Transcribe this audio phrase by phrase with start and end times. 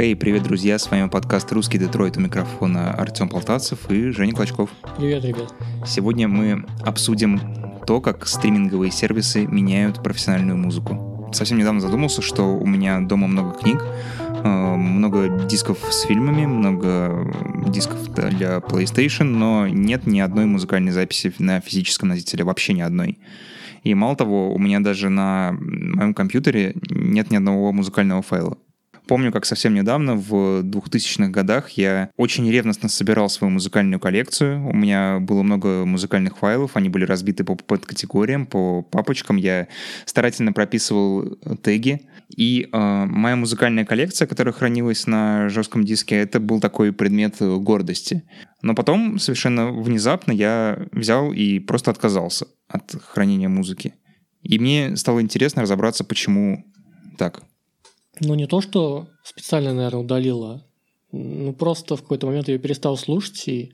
[0.00, 0.78] Хей, hey, привет, друзья!
[0.78, 4.70] С вами подкаст «Русский Детройт» у микрофона Артем Полтавцев и Женя Клочков.
[4.96, 5.52] Привет, ребят!
[5.86, 7.38] Сегодня мы обсудим
[7.86, 11.30] то, как стриминговые сервисы меняют профессиональную музыку.
[11.34, 13.84] Совсем недавно задумался, что у меня дома много книг,
[14.42, 17.30] э, много дисков с фильмами, много
[17.66, 23.18] дисков для PlayStation, но нет ни одной музыкальной записи на физическом носителе, вообще ни одной.
[23.82, 28.56] И мало того, у меня даже на моем компьютере нет ни одного музыкального файла.
[29.10, 34.64] Помню, как совсем недавно, в 2000-х годах, я очень ревностно собирал свою музыкальную коллекцию.
[34.64, 39.34] У меня было много музыкальных файлов, они были разбиты по подкатегориям, по папочкам.
[39.34, 39.66] Я
[40.04, 42.02] старательно прописывал теги.
[42.36, 48.22] И э, моя музыкальная коллекция, которая хранилась на жестком диске, это был такой предмет гордости.
[48.62, 53.92] Но потом, совершенно внезапно, я взял и просто отказался от хранения музыки.
[54.42, 56.64] И мне стало интересно разобраться, почему
[57.18, 57.42] так.
[58.20, 60.64] Ну, не то, что специально, наверное, удалила.
[61.12, 63.72] Ну, просто в какой-то момент я перестал слушать, и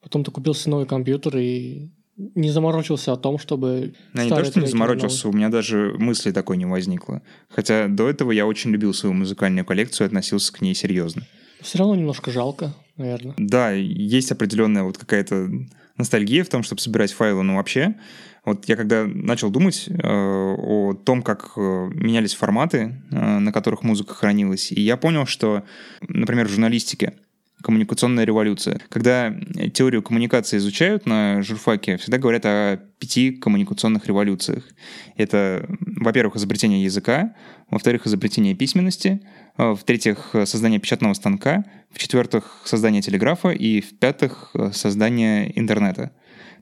[0.00, 3.94] потом ты купил себе новый компьютер и не заморочился о том, чтобы...
[4.12, 7.22] Ну, не то, что не заморочился, у меня даже мысли такой не возникло.
[7.48, 11.26] Хотя до этого я очень любил свою музыкальную коллекцию и относился к ней серьезно.
[11.60, 13.34] Все равно немножко жалко, наверное.
[13.38, 15.48] Да, есть определенная вот какая-то
[15.96, 17.96] ностальгия в том, чтобы собирать файлы, но вообще
[18.44, 21.60] вот я когда начал думать э, о том, как э,
[21.94, 25.64] менялись форматы, э, на которых музыка хранилась, и я понял, что,
[26.06, 27.14] например, в журналистике
[27.62, 28.78] коммуникационная революция.
[28.90, 29.34] Когда
[29.72, 34.64] теорию коммуникации изучают на журфаке, всегда говорят о пяти коммуникационных революциях.
[35.16, 37.34] Это, во-первых, изобретение языка,
[37.70, 39.22] во-вторых, изобретение письменности,
[39.56, 46.10] э, в-третьих, создание печатного станка, в-четвертых, создание телеграфа и, в-пятых, создание интернета.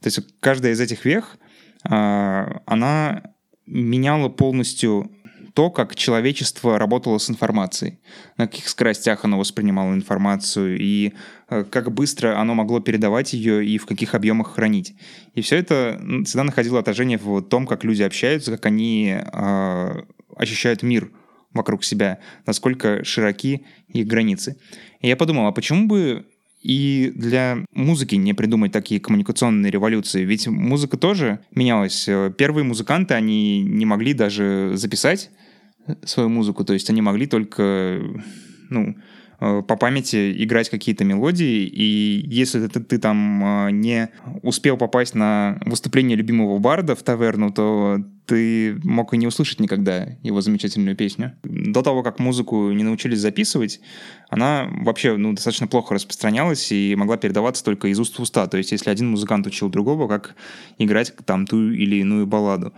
[0.00, 1.36] То есть каждая из этих вех
[1.84, 3.22] она
[3.66, 5.10] меняла полностью
[5.54, 7.98] то, как человечество работало с информацией,
[8.38, 11.12] на каких скоростях оно воспринимало информацию и
[11.50, 14.94] э, как быстро оно могло передавать ее и в каких объемах хранить.
[15.34, 20.02] И все это всегда находило отражение в том, как люди общаются, как они э,
[20.36, 21.10] ощущают мир
[21.52, 24.56] вокруг себя, насколько широки их границы.
[25.00, 26.26] И я подумал, а почему бы
[26.62, 30.24] и для музыки не придумать такие коммуникационные революции.
[30.24, 32.08] Ведь музыка тоже менялась.
[32.36, 35.30] Первые музыканты, они не могли даже записать
[36.04, 38.00] свою музыку, то есть они могли только,
[38.70, 39.11] ну, Э,
[39.42, 44.08] по памяти играть какие-то мелодии, и если ты, ты там э, не
[44.42, 50.16] успел попасть на выступление любимого барда в таверну, то ты мог и не услышать никогда
[50.22, 51.32] его замечательную песню.
[51.42, 53.80] До того, как музыку не научились записывать,
[54.28, 58.46] она вообще ну, достаточно плохо распространялась и могла передаваться только из уст в уста.
[58.46, 60.36] То есть, если один музыкант учил другого, как
[60.78, 62.72] играть там ту или иную балладу.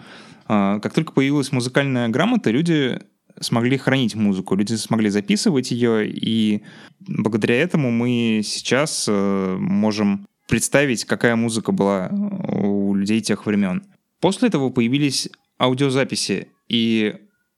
[0.47, 3.01] А, как только появилась музыкальная грамота, люди
[3.41, 6.63] смогли хранить музыку, люди смогли записывать ее, и
[7.01, 13.83] благодаря этому мы сейчас э, можем представить, какая музыка была у людей тех времен.
[14.21, 15.29] После этого появились
[15.59, 17.17] аудиозаписи, и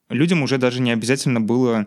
[0.08, 1.86] людям уже даже не обязательно было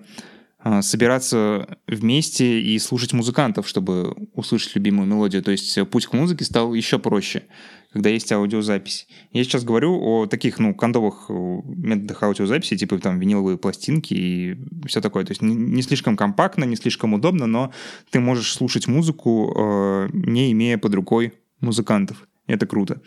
[0.81, 5.41] собираться вместе и слушать музыкантов, чтобы услышать любимую мелодию.
[5.41, 7.43] То есть путь к музыке стал еще проще,
[7.91, 9.07] когда есть аудиозапись.
[9.31, 11.33] Я сейчас говорю о таких, ну, кондовых э,
[11.65, 15.25] методах аудиозаписи, типа там виниловые пластинки и все такое.
[15.25, 17.71] То есть не слишком компактно, не слишком удобно, но
[18.11, 22.27] ты можешь слушать музыку, э, не имея под рукой музыкантов.
[22.47, 23.01] Это круто.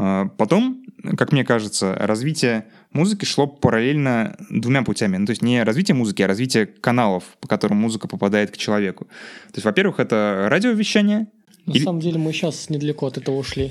[0.00, 0.84] А, потом,
[1.16, 5.16] как мне кажется, развитие музыки шло параллельно двумя путями.
[5.16, 9.06] Ну, то есть не развитие музыки, а развитие каналов, по которым музыка попадает к человеку.
[9.06, 11.26] То есть, во-первых, это радиовещание.
[11.66, 11.82] На или...
[11.82, 13.70] самом деле мы сейчас недалеко от этого ушли.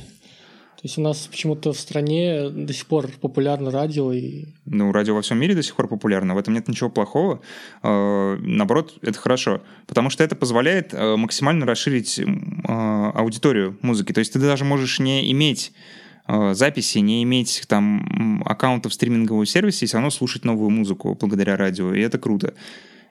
[0.75, 4.47] То есть у нас почему-то в стране до сих пор популярно радио и...
[4.65, 7.39] Ну, радио во всем мире до сих пор популярно, в этом нет ничего плохого.
[7.81, 12.21] А, наоборот, это хорошо, потому что это позволяет а, максимально расширить
[12.67, 14.11] а, аудиторию музыки.
[14.11, 19.45] То есть ты даже можешь не иметь Э, записи, не иметь там аккаунтов в стриминговом
[19.45, 22.53] сервисе и все равно слушать новую музыку благодаря радио, и это круто.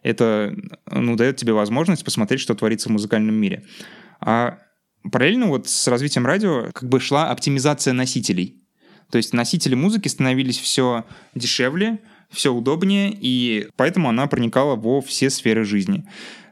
[0.03, 0.55] Это
[0.91, 3.65] ну, дает тебе возможность посмотреть, что творится в музыкальном мире.
[4.21, 4.59] А
[5.11, 8.63] параллельно вот с развитием радио как бы шла оптимизация носителей.
[9.11, 11.05] То есть носители музыки становились все
[11.35, 16.05] дешевле, все удобнее, и поэтому она проникала во все сферы жизни.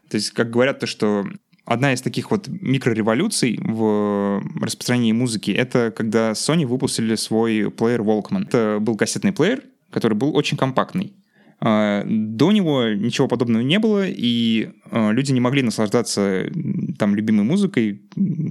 [0.08, 1.26] То есть, как говорят, то, что
[1.64, 8.46] Одна из таких вот микрореволюций в распространении музыки— это когда Sony выпустили свой плеер Walkman.
[8.48, 11.14] Это был кассетный плеер, который был очень компактный.
[11.60, 16.50] А, до него ничего подобного не было, и а, люди не могли наслаждаться
[16.98, 18.02] там любимой музыкой,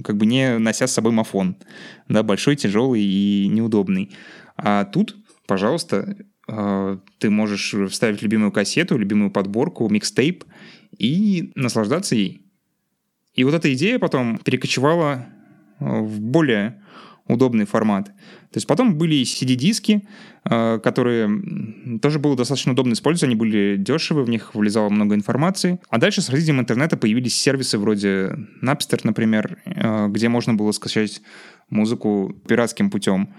[0.02, 1.56] как бы не нося с собой мафон,
[2.08, 4.10] да, большой, тяжелый и неудобный.
[4.56, 6.16] А тут, пожалуйста,
[6.48, 10.44] а, ты можешь вставить любимую кассету, любимую подборку, микстейп,
[10.98, 12.43] и наслаждаться ей.
[13.34, 15.26] И вот эта идея потом перекочевала
[15.80, 16.80] э, в более
[17.26, 18.06] удобный формат.
[18.06, 20.06] То есть потом были CD-диски,
[20.44, 25.80] э, которые тоже было достаточно удобно использовать, они были дешевы, в них влезало много информации.
[25.88, 31.22] А дальше с развитием интернета появились сервисы вроде Napster, например, э, где можно было скачать
[31.70, 33.34] музыку пиратским путем.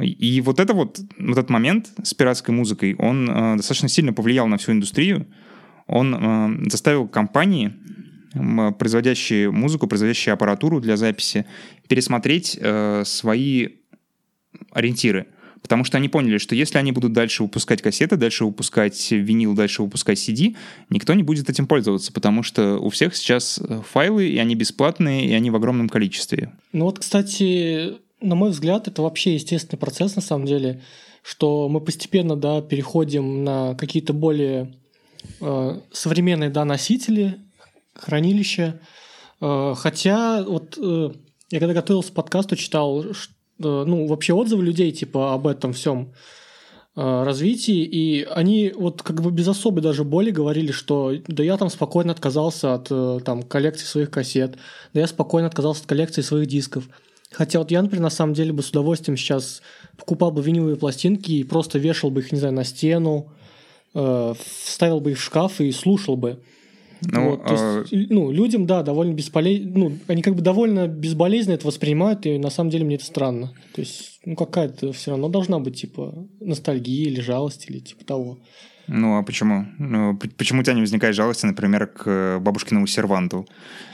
[0.00, 4.58] И вот это вот, вот этот момент с пиратской музыкой, он достаточно сильно повлиял на
[4.58, 5.26] всю индустрию.
[5.86, 7.72] Он заставил компании
[8.78, 11.46] производящие музыку, производящие аппаратуру для записи,
[11.88, 13.68] пересмотреть э, свои
[14.72, 15.26] ориентиры.
[15.62, 19.82] Потому что они поняли, что если они будут дальше выпускать кассеты, дальше выпускать винил, дальше
[19.82, 20.56] выпускать CD,
[20.88, 25.26] никто не будет этим пользоваться, потому что у всех сейчас э, файлы, и они бесплатные,
[25.26, 26.52] и они в огромном количестве.
[26.72, 30.82] Ну вот, кстати, на мой взгляд, это вообще естественный процесс на самом деле,
[31.22, 34.74] что мы постепенно, да, переходим на какие-то более
[35.40, 37.38] э, современные, да, носители,
[37.98, 38.80] хранилище.
[39.40, 41.10] Э, хотя вот э,
[41.50, 43.04] я когда готовился к подкасту, читал
[43.58, 46.12] ну, вообще отзывы людей типа об этом всем
[46.96, 51.56] э, развитии, и они вот как бы без особой даже боли говорили, что да я
[51.56, 54.56] там спокойно отказался от там коллекции своих кассет,
[54.94, 56.88] да я спокойно отказался от коллекции своих дисков.
[57.30, 59.60] Хотя вот я, например, на самом деле бы с удовольствием сейчас
[59.96, 63.32] покупал бы виниловые пластинки и просто вешал бы их, не знаю, на стену,
[63.94, 64.34] э,
[64.64, 66.40] вставил бы их в шкаф и слушал бы.
[67.02, 67.84] Ну, вот, а...
[67.90, 72.38] есть, ну, людям, да, довольно бесполезно, ну, они как бы довольно безболезненно это воспринимают, и
[72.38, 73.52] на самом деле мне это странно.
[73.74, 78.38] То есть, ну, какая-то все равно должна быть, типа, ностальгия или жалость, или типа того.
[78.88, 79.66] Ну, а почему?
[79.78, 83.46] Ну, почему у тебя не возникает жалости, например, к бабушкиному серванту?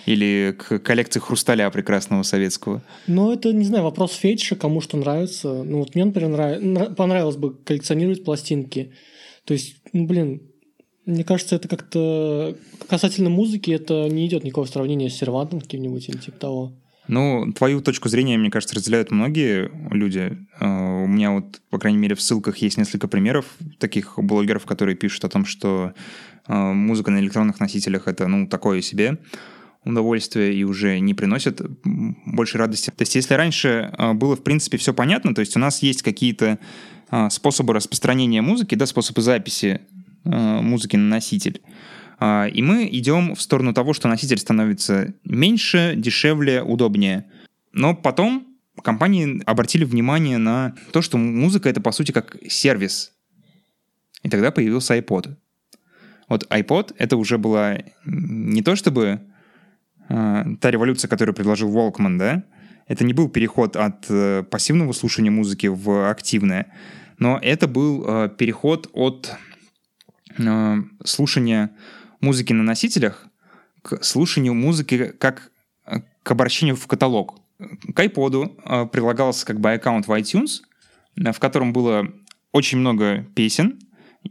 [0.06, 2.80] Или к коллекции хрусталя прекрасного советского?
[3.08, 5.64] Ну, это, не знаю, вопрос фетиша, кому что нравится.
[5.64, 6.94] Ну, вот мне, например, нрав...
[6.94, 8.92] понравилось бы коллекционировать пластинки.
[9.44, 10.42] То есть, ну, блин,
[11.06, 12.56] мне кажется, это как-то
[12.88, 16.72] касательно музыки, это не идет никакого сравнения с сервантом каким-нибудь или типа того.
[17.06, 20.38] Ну, твою точку зрения, мне кажется, разделяют многие люди.
[20.58, 23.44] А, у меня вот, по крайней мере, в ссылках есть несколько примеров
[23.78, 25.92] таких блогеров, которые пишут о том, что
[26.46, 29.18] а, музыка на электронных носителях— это, ну, такое себе
[29.84, 32.88] удовольствие и уже не приносит больше радости.
[32.88, 36.02] То есть если раньше а, было, в принципе, все понятно, то есть у нас есть
[36.02, 36.58] какие-то
[37.28, 39.82] способы распространения музыки, да, способы записи
[40.24, 41.60] музыки на носитель.
[42.18, 47.30] А, и мы идем в сторону того, что носитель становится меньше, дешевле, удобнее.
[47.72, 48.46] Но потом
[48.82, 53.12] компании обратили внимание на то, что музыка это по сути как сервис.
[54.22, 55.36] И тогда появился iPod.
[56.28, 59.20] Вот iPod это уже была не то чтобы
[60.08, 62.44] э, та революция, которую предложил Walkman, да?
[62.86, 66.72] Это не был переход от э, пассивного слушания музыки в активное,
[67.18, 69.34] но это был э, переход от
[70.38, 71.70] Э, слушание
[72.20, 73.26] музыки на носителях
[73.82, 75.50] к слушанию музыки как
[75.86, 77.40] э, к обращению в каталог.
[77.58, 80.62] К iPod э, прилагался как бы аккаунт в iTunes,
[81.16, 82.08] в котором было
[82.52, 83.78] очень много песен,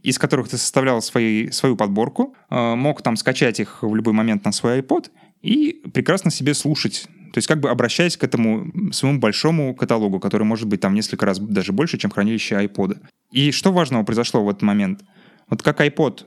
[0.01, 4.51] из которых ты составлял свои, свою подборку, мог там скачать их в любой момент на
[4.51, 5.11] свой iPod
[5.41, 7.07] и прекрасно себе слушать.
[7.31, 11.25] То есть как бы обращаясь к этому своему большому каталогу, который может быть там несколько
[11.25, 12.99] раз даже больше, чем хранилище iPod.
[13.31, 15.03] И что важного произошло в этот момент?
[15.49, 16.25] Вот как iPod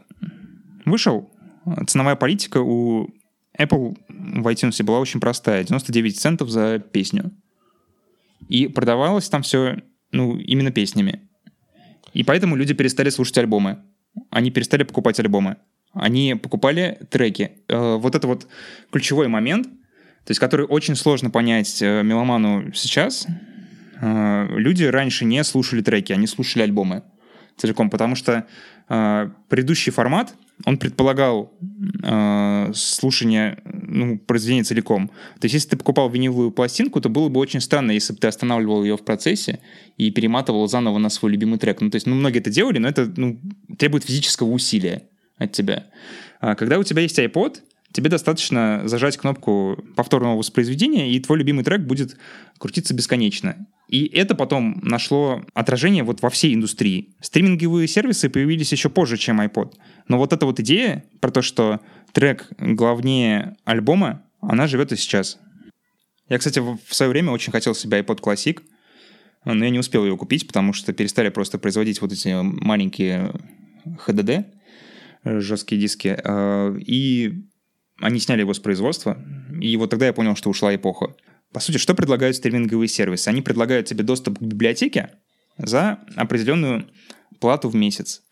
[0.84, 1.30] вышел,
[1.86, 3.10] ценовая политика у
[3.58, 5.64] Apple в iTunes была очень простая.
[5.64, 7.32] 99 центов за песню.
[8.48, 9.82] И продавалось там все,
[10.12, 11.28] ну, именно песнями.
[12.12, 13.78] И поэтому люди перестали слушать альбомы.
[14.30, 15.56] Они перестали покупать альбомы.
[15.92, 17.52] Они покупали треки.
[17.68, 18.46] Э, вот это вот
[18.90, 23.26] ключевой момент, то есть который очень сложно понять э, меломану сейчас.
[24.00, 27.02] Э, люди раньше не слушали треки, они слушали альбомы
[27.56, 28.46] целиком, потому что
[28.88, 31.52] предыдущий формат, он предполагал
[32.02, 35.08] э, слушание ну, произведения целиком.
[35.38, 38.26] То есть, если ты покупал виниловую пластинку, то было бы очень странно, если бы ты
[38.26, 39.60] останавливал ее в процессе
[39.98, 41.80] и перематывал заново на свой любимый трек.
[41.80, 43.38] Ну, то есть, ну, многие это делали, но это ну,
[43.78, 45.02] требует физического усилия
[45.36, 45.86] от тебя.
[46.40, 47.58] А когда у тебя есть iPod,
[47.92, 52.16] тебе достаточно зажать кнопку повторного воспроизведения, и твой любимый трек будет
[52.58, 53.66] крутиться бесконечно.
[53.88, 57.14] И это потом нашло отражение вот во всей индустрии.
[57.20, 59.74] Стриминговые сервисы появились еще позже, чем iPod.
[60.08, 61.80] Но вот эта вот идея про то, что
[62.12, 65.38] трек главнее альбома, она живет и сейчас.
[66.28, 68.60] Я, кстати, в свое время очень хотел себе iPod Classic,
[69.44, 73.32] но я не успел его купить, потому что перестали просто производить вот эти маленькие
[74.06, 74.46] HDD,
[75.24, 76.18] жесткие диски.
[76.24, 77.44] А, и
[78.00, 79.24] они сняли его с производства,
[79.60, 81.14] и вот тогда я понял, что ушла эпоха.
[81.52, 83.28] По сути, что предлагают стриминговые сервисы?
[83.28, 85.10] Они предлагают тебе доступ к библиотеке
[85.58, 86.86] за определенную
[87.40, 88.22] плату в месяц.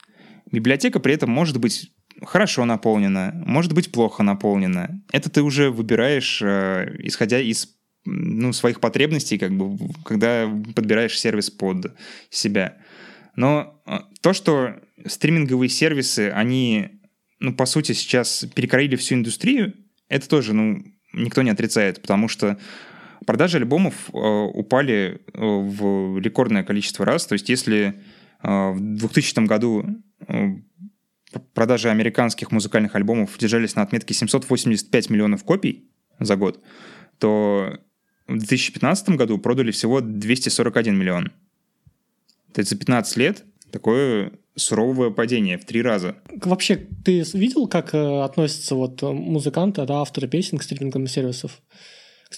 [0.50, 1.92] Библиотека при этом может быть
[2.22, 5.02] хорошо наполнено, может быть плохо наполнено.
[5.12, 11.50] Это ты уже выбираешь, э, исходя из ну, своих потребностей, как бы, когда подбираешь сервис
[11.50, 11.96] под
[12.30, 12.76] себя.
[13.36, 17.00] Но э, то, что стриминговые сервисы, они,
[17.40, 19.74] ну, по сути, сейчас перекроили всю индустрию,
[20.08, 22.58] это тоже, ну, никто не отрицает, потому что
[23.26, 27.26] продажи альбомов э, упали э, в рекордное количество раз.
[27.26, 28.00] То есть если
[28.42, 29.84] э, в 2000 году
[31.52, 35.90] продажи американских музыкальных альбомов держались на отметке 785 миллионов копий
[36.20, 36.62] за год,
[37.18, 37.78] то
[38.28, 41.32] в 2015 году продали всего 241 миллион.
[42.52, 46.16] То есть за 15 лет такое суровое падение в три раза.
[46.44, 51.60] Вообще, ты видел, как относятся вот музыканты, да, авторы песен к стриминговым сервисов?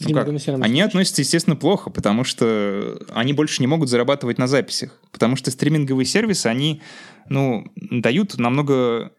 [0.01, 0.29] Ну как?
[0.63, 5.01] Они относятся, естественно, плохо, потому что они больше не могут зарабатывать на записях.
[5.11, 6.83] Потому что стриминговые сервисы, они
[7.29, 9.13] ну, дают намного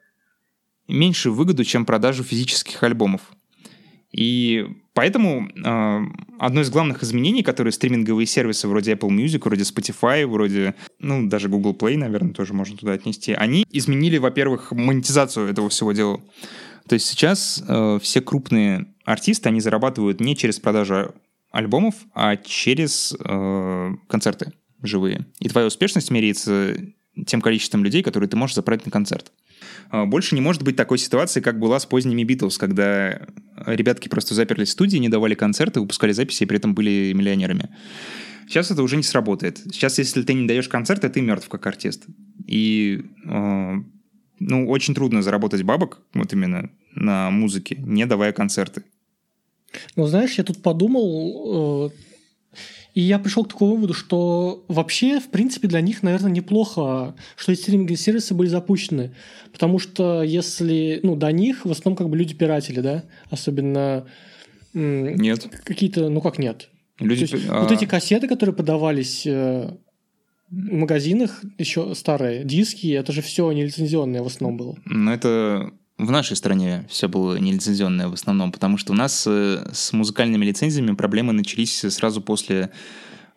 [0.87, 3.21] меньшую выгоду, чем продажу физических альбомов.
[4.11, 6.05] И поэтому э,
[6.39, 11.49] одно из главных изменений, которые стриминговые сервисы вроде Apple Music, вроде Spotify, вроде, ну, даже
[11.49, 16.21] Google Play, наверное, тоже можно туда отнести, они изменили, во-первых, монетизацию этого всего дела.
[16.87, 21.13] То есть сейчас э, все крупные артисты, они зарабатывают не через продажу
[21.51, 25.25] альбомов, а через э, концерты живые.
[25.39, 26.77] И твоя успешность меряется
[27.25, 29.31] тем количеством людей, которые ты можешь забрать на концерт.
[29.91, 33.21] Э, больше не может быть такой ситуации, как была с поздними Битлз, когда
[33.65, 37.69] ребятки просто заперлись в студии, не давали концерты, выпускали записи и при этом были миллионерами.
[38.47, 39.57] Сейчас это уже не сработает.
[39.57, 42.05] Сейчас, если ты не даешь концерты, ты мертв как артист.
[42.45, 43.73] И э,
[44.39, 48.83] ну, очень трудно заработать бабок, вот именно на музыке, не давая концерты.
[49.95, 51.95] Ну, знаешь, я тут подумал, э,
[52.93, 57.51] и я пришел к такому выводу, что вообще, в принципе, для них, наверное, неплохо, что
[57.51, 59.13] эти стриминговые сервисы были запущены.
[59.51, 63.03] Потому что если, ну, до них в основном как бы люди пиратели, да?
[63.29, 64.07] Особенно...
[64.73, 65.47] Нет.
[65.63, 66.69] Какие-то, ну как нет?
[66.99, 67.21] Люди...
[67.21, 67.61] есть, а...
[67.61, 69.77] Вот эти кассеты, которые подавались э,
[70.49, 74.77] магазинах, еще старые диски, это же все нелицензионное в основном было.
[74.85, 79.67] Ну, это в нашей стране все было нелицензионное в основном, потому что у нас э,
[79.73, 82.71] с музыкальными лицензиями проблемы начались сразу после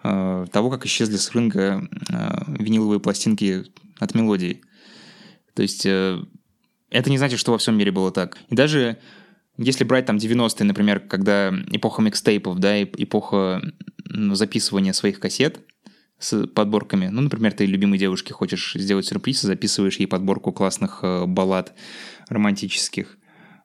[0.04, 3.64] э, того, как исчезли с рынка э, виниловые пластинки
[3.98, 4.60] от мелодий.
[5.54, 6.18] То есть э,
[6.90, 8.38] это не значит, что во всем мире было так.
[8.50, 8.98] И даже
[9.56, 13.62] если брать там 90-е, например, когда эпоха микстейпов, да, эпоха
[14.32, 15.60] записывания своих кассет,
[16.20, 17.08] с подборками.
[17.08, 21.72] Ну, например, ты любимой девушке хочешь сделать сюрприз, записываешь ей подборку классных э, баллад
[22.28, 23.16] романтических.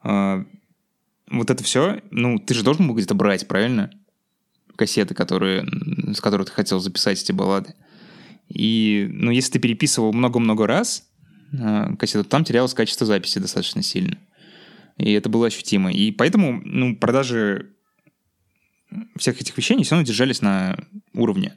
[0.03, 0.43] Э,
[1.29, 3.91] вот это все, ну, ты же должен был где-то брать, правильно?
[4.77, 5.67] Кассеты, которые,
[6.13, 7.75] с которых ты хотел записать эти баллады.
[8.47, 11.09] И, ну, если ты переписывал много-много раз
[11.51, 14.17] э, кассету, там терялось качество записи достаточно сильно.
[14.97, 15.91] И это было ощутимо.
[15.91, 17.74] И поэтому, ну, продажи
[19.17, 20.77] всех этих вещей, они все равно держались на
[21.13, 21.53] уровне.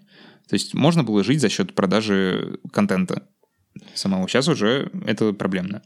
[0.49, 3.29] То есть можно было жить за счет продажи контента
[3.95, 4.29] самого.
[4.29, 5.83] Сейчас уже это проблемно.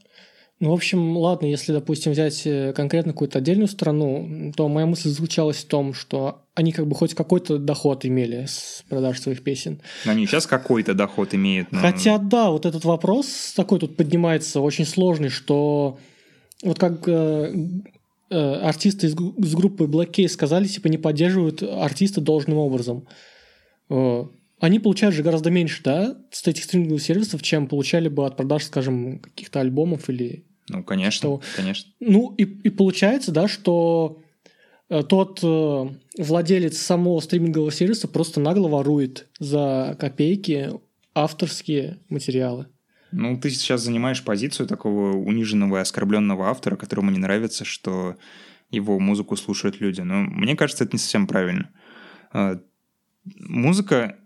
[0.60, 5.08] Ну, в общем, ладно, если, допустим, взять э, конкретно какую-то отдельную страну, то моя мысль
[5.08, 9.80] заключалась в том, что они как бы хоть какой-то доход имели с продаж своих песен.
[10.04, 11.72] Но они сейчас какой-то доход имеют.
[11.72, 11.80] Но...
[11.80, 15.98] Хотя да, вот этот вопрос такой тут поднимается очень сложный, что
[16.62, 17.52] вот как э,
[18.30, 23.08] э, артисты из, из группы Black Case сказали, типа не поддерживают артиста должным образом.
[23.90, 24.26] Э,
[24.62, 28.62] они получают же гораздо меньше, да, с этих стриминговых сервисов, чем получали бы от продаж,
[28.62, 30.44] скажем, каких-то альбомов или...
[30.68, 31.42] Ну, конечно, что...
[31.56, 31.90] конечно.
[31.98, 34.22] Ну, и, и получается, да, что
[34.88, 40.70] э, тот э, владелец самого стримингового сервиса просто нагло ворует за копейки
[41.12, 42.68] авторские материалы.
[43.10, 48.14] Ну, ты сейчас занимаешь позицию такого униженного и оскорбленного автора, которому не нравится, что
[48.70, 50.02] его музыку слушают люди.
[50.02, 51.70] Но мне кажется, это не совсем правильно.
[52.32, 52.58] Э,
[53.24, 54.18] музыка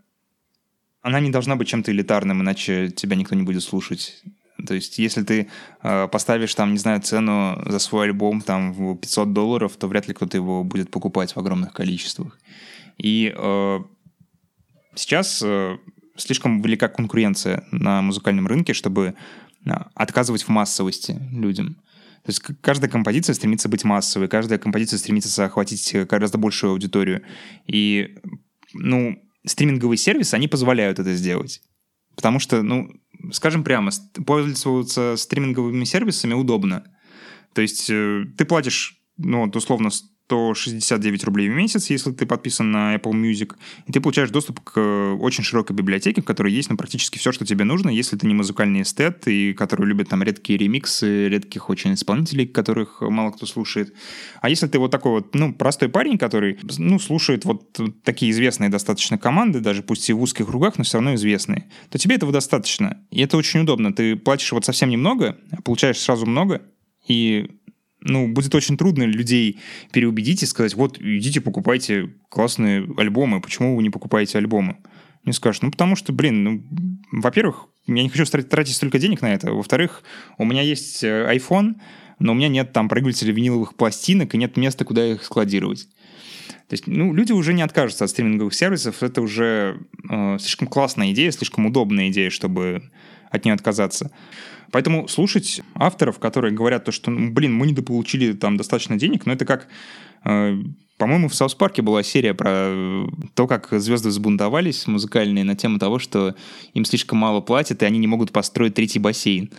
[1.07, 4.25] она не должна быть чем-то элитарным, иначе тебя никто не будет слушать.
[4.67, 5.49] То есть, если ты
[5.85, 10.09] э, поставишь там, не знаю, цену за свой альбом там в 500 долларов, то вряд
[10.09, 12.37] ли кто-то его будет покупать в огромных количествах.
[12.99, 13.79] И э,
[14.97, 15.79] сейчас э,
[16.17, 19.15] слишком велика конкуренция на музыкальном рынке, чтобы
[19.65, 21.77] э, отказывать в массовости людям.
[22.25, 27.23] То есть каждая композиция стремится быть массовой, каждая композиция стремится охватить гораздо большую аудиторию.
[27.69, 28.17] И,
[28.75, 31.63] ну, стриминговые сервисы, они позволяют это сделать.
[32.15, 32.91] Потому что, ну,
[33.33, 33.91] скажем прямо,
[34.27, 36.85] пользоваться стриминговыми сервисами удобно.
[37.55, 39.91] То есть э, ты платишь, ну, вот условно,
[40.27, 43.55] 169 рублей в месяц, если ты подписан на Apple Music,
[43.87, 47.47] и ты получаешь доступ к очень широкой библиотеке, в которой есть ну, практически все, что
[47.47, 51.95] тебе нужно, если ты не музыкальный эстет, и который любит там редкие ремиксы, редких очень
[51.95, 53.95] исполнителей, которых мало кто слушает.
[54.41, 58.69] А если ты вот такой вот, ну, простой парень, который, ну, слушает вот такие известные
[58.69, 62.33] достаточно команды, даже пусть и в узких кругах, но все равно известные, то тебе этого
[62.33, 63.01] достаточно.
[63.11, 63.93] И это очень удобно.
[63.93, 66.63] Ты платишь вот совсем немного, получаешь сразу много,
[67.07, 67.49] и
[68.09, 69.61] ну, будет очень трудно людей
[69.93, 74.79] переубедить и сказать, вот, идите, покупайте классные альбомы, почему вы не покупаете альбомы?
[75.25, 76.65] Мне скажут, ну, потому что, блин, ну,
[77.13, 80.03] во-первых, я не хочу тратить столько денег на это, во-вторых,
[80.39, 81.75] у меня есть э, iPhone,
[82.19, 85.89] но у меня нет там проигрывателя виниловых пластинок и нет места, куда их складировать.
[86.69, 91.13] То есть, ну, люди уже не откажутся от стриминговых сервисов, это уже э, слишком классная
[91.13, 92.83] идея, слишком удобная идея, чтобы
[93.31, 94.11] от нее отказаться.
[94.77, 99.33] Поэтому слушать авторов, которые говорят то, что, ну, блин, мы недополучили там достаточно денег, но
[99.33, 99.69] это как...
[100.23, 100.55] Э,
[100.99, 105.99] по-моему, в Саус Парке была серия про то, как звезды взбунтовались музыкальные на тему того,
[105.99, 106.35] что
[106.75, 109.51] им слишком мало платят, и они не могут построить третий бассейн.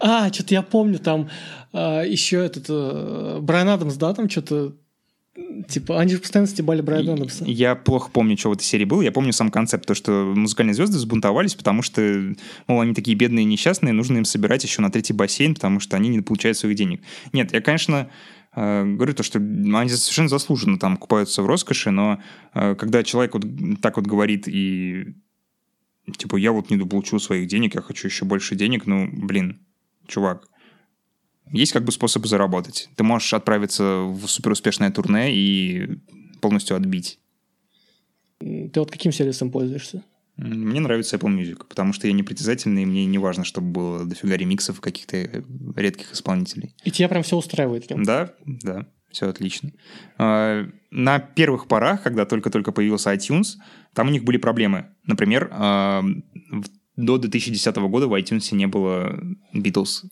[0.00, 1.28] А, что-то я помню, там
[1.74, 4.72] э, еще этот э, Брайан Адамс, да, там что-то
[5.68, 7.44] Типа, они же постоянно стебали Брайана Адамса.
[7.44, 9.02] Я плохо помню, что в этой серии было.
[9.02, 12.34] Я помню сам концепт, то, что музыкальные звезды взбунтовались, потому что,
[12.66, 15.96] мол, они такие бедные и несчастные, нужно им собирать еще на третий бассейн, потому что
[15.96, 17.02] они не получают своих денег.
[17.32, 18.10] Нет, я, конечно,
[18.54, 22.20] э, говорю то, что они совершенно заслуженно там купаются в роскоши, но
[22.54, 23.44] э, когда человек вот
[23.80, 25.14] так вот говорит и
[26.18, 29.60] типа, я вот не дополучу своих денег, я хочу еще больше денег, ну, блин,
[30.06, 30.48] чувак,
[31.52, 32.88] есть как бы способы заработать.
[32.96, 35.98] Ты можешь отправиться в суперуспешное турне и
[36.40, 37.18] полностью отбить.
[38.40, 40.02] Ты вот каким сервисом пользуешься?
[40.36, 44.36] Мне нравится Apple Music, потому что я непритязательный, и мне не важно, чтобы было дофига
[44.36, 45.42] ремиксов каких-то э,
[45.76, 46.74] редких исполнителей.
[46.84, 47.86] И тебя прям все устраивает?
[47.86, 48.02] Прям.
[48.02, 49.72] Да, да, все отлично.
[50.16, 53.56] А, на первых порах, когда только-только появился iTunes,
[53.92, 54.86] там у них были проблемы.
[55.04, 56.02] Например, а,
[56.96, 59.20] до 2010 года в iTunes не было
[59.54, 60.04] Beatles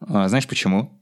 [0.00, 1.00] знаешь почему?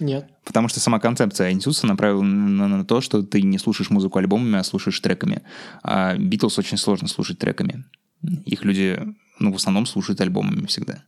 [0.00, 0.28] Нет.
[0.44, 4.64] Потому что сама концепция iTunes направлена на то, что ты не слушаешь музыку альбомами, а
[4.64, 5.42] слушаешь треками.
[5.82, 7.84] А Beatles очень сложно слушать треками.
[8.44, 9.00] Их люди,
[9.38, 11.04] ну, в основном слушают альбомами всегда.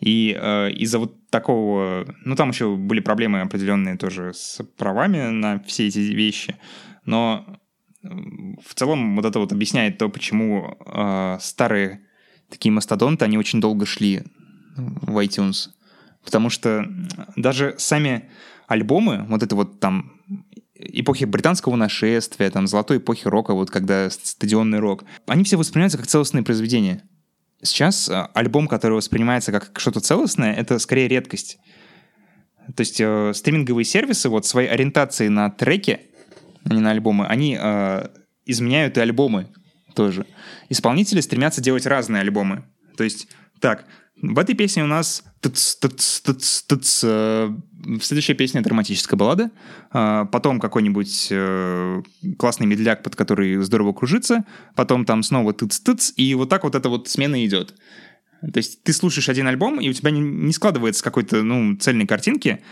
[0.00, 2.06] И э, из-за вот такого...
[2.24, 6.56] Ну, там еще были проблемы определенные тоже с правами на все эти вещи.
[7.04, 7.60] Но
[8.02, 12.00] в целом вот это вот объясняет то, почему э, старые
[12.48, 14.22] такие мастодонты, они очень долго шли
[14.76, 15.70] в iTunes.
[16.24, 16.86] Потому что
[17.36, 18.28] даже сами
[18.66, 20.12] альбомы, вот это вот там
[20.74, 26.06] эпохи британского нашествия, там, золотой эпохи рока, вот когда стадионный рок, они все воспринимаются как
[26.06, 27.02] целостные произведения.
[27.62, 31.58] Сейчас а, альбом, который воспринимается как что-то целостное, это скорее редкость.
[32.76, 36.00] То есть э, стриминговые сервисы вот своей ориентацией на треки,
[36.64, 38.08] а не на альбомы, они э,
[38.44, 39.48] изменяют и альбомы
[39.94, 40.26] тоже.
[40.68, 42.64] Исполнители стремятся делать разные альбомы.
[42.96, 43.28] То есть,
[43.60, 43.86] так,
[44.20, 47.50] в этой песне у нас тыц, тыц, тыц, тыц, э,
[48.02, 49.50] следующая песня драматическая баллада,
[49.90, 52.02] а, потом какой-нибудь э,
[52.38, 56.88] классный медляк, под который здорово кружится, потом там снова тыц-тыц, и вот так вот эта
[56.88, 57.74] вот смена идет.
[58.40, 62.62] То есть ты слушаешь один альбом, и у тебя не, складывается какой-то, ну, цельной картинки,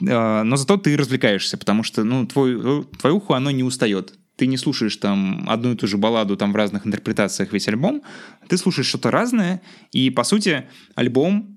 [0.00, 4.46] э, но зато ты развлекаешься, потому что, ну, твой, твое ухо, оно не устает ты
[4.46, 8.02] не слушаешь там одну и ту же балладу там в разных интерпретациях весь альбом,
[8.48, 11.53] ты слушаешь что-то разное, и, по сути, альбом,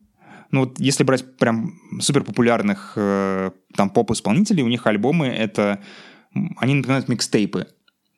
[0.52, 5.82] ну вот если брать прям супер популярных э, там поп-исполнителей, у них альбомы это,
[6.58, 7.68] они напоминают микстейпы,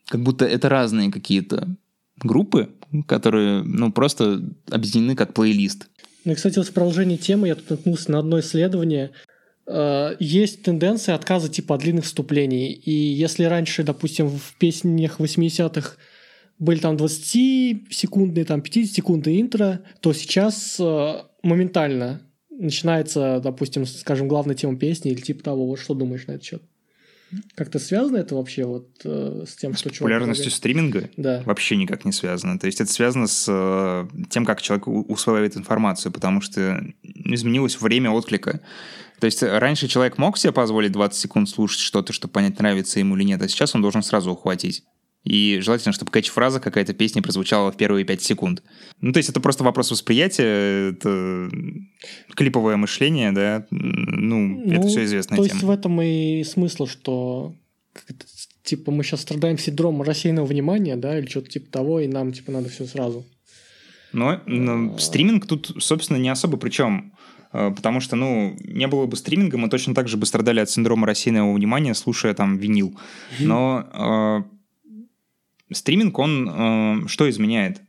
[0.08, 1.76] как будто это разные какие-то
[2.18, 2.70] группы,
[3.08, 5.88] которые, ну, просто объединены как плейлист.
[6.26, 9.12] Ну и, кстати, вот в продолжении темы я тут наткнулся на одно исследование,
[9.70, 12.72] Э, есть тенденция отказа типа от длинных вступлений.
[12.72, 15.92] И если раньше, допустим, в песнях 80-х
[16.58, 24.78] были там 20-секундные, там 50-секундные интро, то сейчас э, моментально начинается, допустим, скажем, главная тема
[24.78, 25.66] песни или типа того.
[25.66, 26.64] Вот что думаешь на этот счет?
[27.56, 30.58] Как-то связано это вообще вот э, с тем, с что популярностью предлагает?
[30.58, 31.10] стриминга?
[31.16, 31.44] Да.
[31.46, 32.58] Вообще никак не связано.
[32.58, 38.10] То есть это связано с э, тем, как человек усваивает информацию, потому что изменилось время
[38.10, 38.62] отклика.
[39.20, 43.16] То есть раньше человек мог себе позволить 20 секунд слушать что-то, чтобы понять, нравится ему
[43.16, 44.84] или нет, а сейчас он должен сразу ухватить.
[45.24, 48.64] И желательно, чтобы кэч-фраза какая-то песня прозвучала в первые 5 секунд.
[49.02, 51.50] Ну, то есть это просто вопрос восприятия, это
[52.36, 55.50] клиповое мышление, да, ну, ну это все известная то тема.
[55.50, 57.54] То есть в этом и смысл, что
[58.64, 62.52] типа мы сейчас страдаем синдромом рассеянного внимания, да, или что-то типа того, и нам типа
[62.52, 63.26] надо все сразу.
[64.14, 67.14] Но, но стриминг тут, собственно, не особо причем
[67.52, 70.70] Э, потому что, ну, не было бы стриминга, мы точно так же бы страдали от
[70.70, 72.98] синдрома рассеянного внимания, слушая там винил.
[73.40, 74.59] Но э,
[75.72, 77.82] стриминг, он э, что изменяет?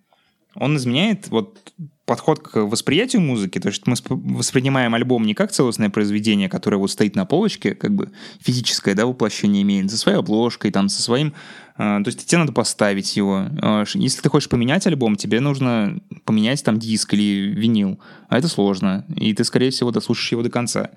[0.55, 1.73] Он изменяет вот
[2.11, 6.91] подход к восприятию музыки, то есть мы воспринимаем альбом не как целостное произведение, которое вот
[6.91, 11.35] стоит на полочке, как бы физическое, да, воплощение имеет, со своей обложкой, там, со своим...
[11.79, 13.47] Э, то есть тебе надо поставить его.
[13.63, 18.49] Э, если ты хочешь поменять альбом, тебе нужно поменять там диск или винил, а это
[18.49, 20.91] сложно, и ты, скорее всего, дослушаешь его до конца.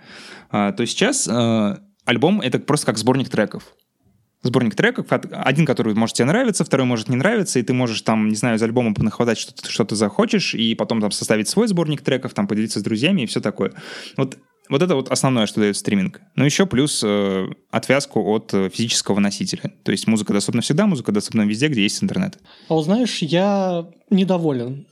[0.51, 1.29] Э, то сейчас
[2.05, 3.75] альбом— это просто как сборник треков
[4.43, 8.29] сборник треков, один, который может тебе нравиться, второй может не нравиться, и ты можешь там,
[8.29, 12.01] не знаю, из альбома понахватать что-то, что ты захочешь, и потом там составить свой сборник
[12.01, 13.73] треков, там поделиться с друзьями и все такое.
[14.17, 14.37] Вот
[14.69, 16.21] вот это вот основное, что дает стриминг.
[16.35, 19.73] Ну, еще плюс э, отвязку от э, физического носителя.
[19.83, 22.39] То есть музыка доступна всегда, музыка доступна везде, где есть интернет.
[22.69, 24.87] А вот знаешь, я недоволен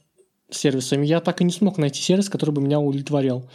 [0.49, 1.05] сервисами.
[1.05, 3.49] Я так и не смог найти сервис, который бы меня удовлетворял.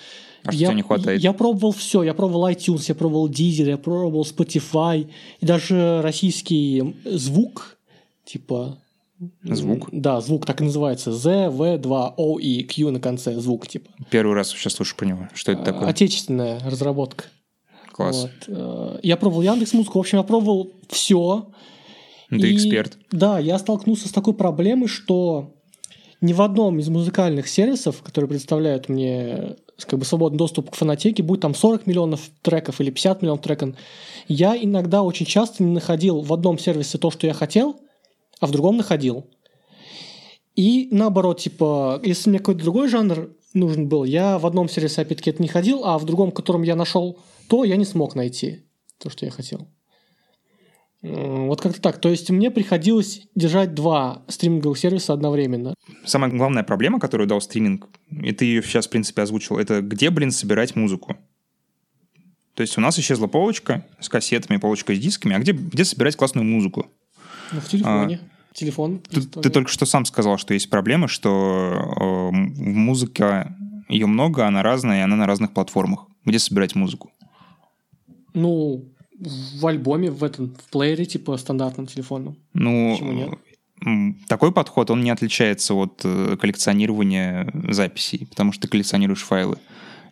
[0.46, 1.22] А что я, не хватает?
[1.22, 2.02] Я пробовал все.
[2.02, 5.11] Я пробовал iTunes, я пробовал Deezer, я пробовал Spotify.
[5.40, 7.78] И даже российский звук,
[8.24, 8.78] типа...
[9.42, 9.88] Звук?
[9.92, 11.11] Да, звук так и называется.
[11.11, 13.35] Z, V, 2, O и Q на конце.
[13.40, 13.90] Звук, типа.
[14.11, 15.28] Первый раз сейчас слышу про него.
[15.32, 15.88] Что это такое?
[15.88, 17.24] Отечественная разработка.
[17.92, 18.22] Класс.
[18.24, 18.30] Вот.
[18.48, 19.98] Э, я пробовал Яндекс Музыку.
[19.98, 21.48] В общем, я пробовал все.
[22.28, 22.98] Ты и, эксперт.
[23.11, 25.54] Да, я столкнулся с такой проблемой, что
[26.20, 31.22] ни в одном из музыкальных сервисов, которые представляют мне как бы свободный доступ к фонотеке,
[31.22, 33.74] будет там 40 миллионов треков или 50 миллионов треков,
[34.28, 37.76] я иногда очень часто не находил в одном сервисе то, что я хотел,
[38.40, 39.26] а в другом находил.
[40.54, 45.30] И наоборот, типа, если мне какой-то другой жанр нужен был, я в одном сервисе опять-таки
[45.30, 48.64] это не ходил, а в другом, в котором я нашел то, я не смог найти
[48.98, 49.68] то, что я хотел.
[51.09, 52.01] Вот как-то так.
[52.01, 55.75] То есть мне приходилось держать два стриминговых сервиса одновременно.
[56.05, 60.11] Самая главная проблема, которую дал стриминг, и ты ее сейчас, в принципе, озвучил, это где,
[60.11, 61.16] блин, собирать музыку?
[62.55, 66.16] То есть у нас исчезла полочка с кассетами, полочка с дисками, а где, где собирать
[66.16, 66.87] классную музыку?
[67.53, 68.21] Ну, в телефоне.
[68.23, 69.01] А, Телефон.
[69.01, 73.55] Ты, ты только что сам сказал, что есть проблема, что э, музыка,
[73.90, 76.07] ее много, она разная, и она на разных платформах.
[76.25, 77.11] Где собирать музыку?
[78.33, 82.37] Ну, в альбоме, в этом, в плеере, типа стандартном телефонном.
[82.55, 83.38] Ну, Почему нет?
[84.29, 89.59] такой подход, он не отличается от э, коллекционирования записей, потому что ты коллекционируешь файлы.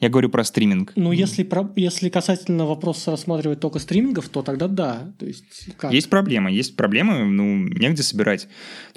[0.00, 0.92] Я говорю про стриминг.
[0.96, 5.14] Ну, если, про, если касательно вопроса рассматривать только стримингов, то тогда да.
[5.18, 5.92] То есть, как?
[5.92, 6.50] Есть проблема.
[6.50, 8.48] Есть проблемы, ну, негде собирать.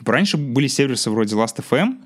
[0.04, 1.98] Раньше были сервисы вроде Last.fm,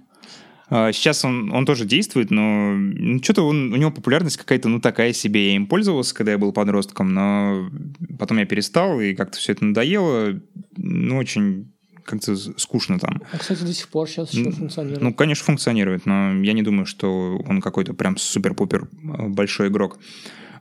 [0.72, 5.50] сейчас он, он тоже действует, но ну, что-то у него популярность какая-то, ну, такая себе.
[5.50, 7.70] Я им пользовался, когда я был подростком, но
[8.18, 10.40] потом я перестал, и как-то все это надоело.
[10.78, 11.74] Ну, очень
[12.06, 13.22] как-то скучно там.
[13.34, 15.02] А, кстати, до сих пор сейчас еще функционирует.
[15.02, 20.00] Ну, конечно, функционирует, но я не думаю, что он какой-то прям супер-пупер а, большой игрок.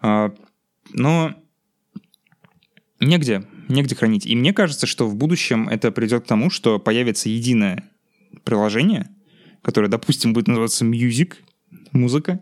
[0.01, 0.35] А,
[0.93, 1.35] но
[2.99, 4.27] негде, негде хранить.
[4.27, 7.89] И мне кажется, что в будущем это придет к тому, что появится единое
[8.43, 9.09] приложение—
[9.63, 11.35] которое, допустим, будет называться Music,
[11.93, 12.41] музыка.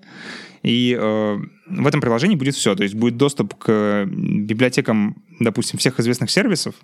[0.62, 2.74] И э, в этом приложении будет все.
[2.74, 6.74] То есть будет доступ к библиотекам, допустим, всех известных сервисов,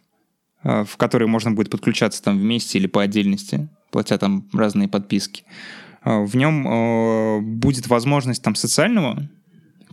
[0.63, 5.45] э, в которые можно будет подключаться там вместе или по отдельности, платя там разные подписки.
[6.05, 9.29] Э, в нем э, будет возможность там социального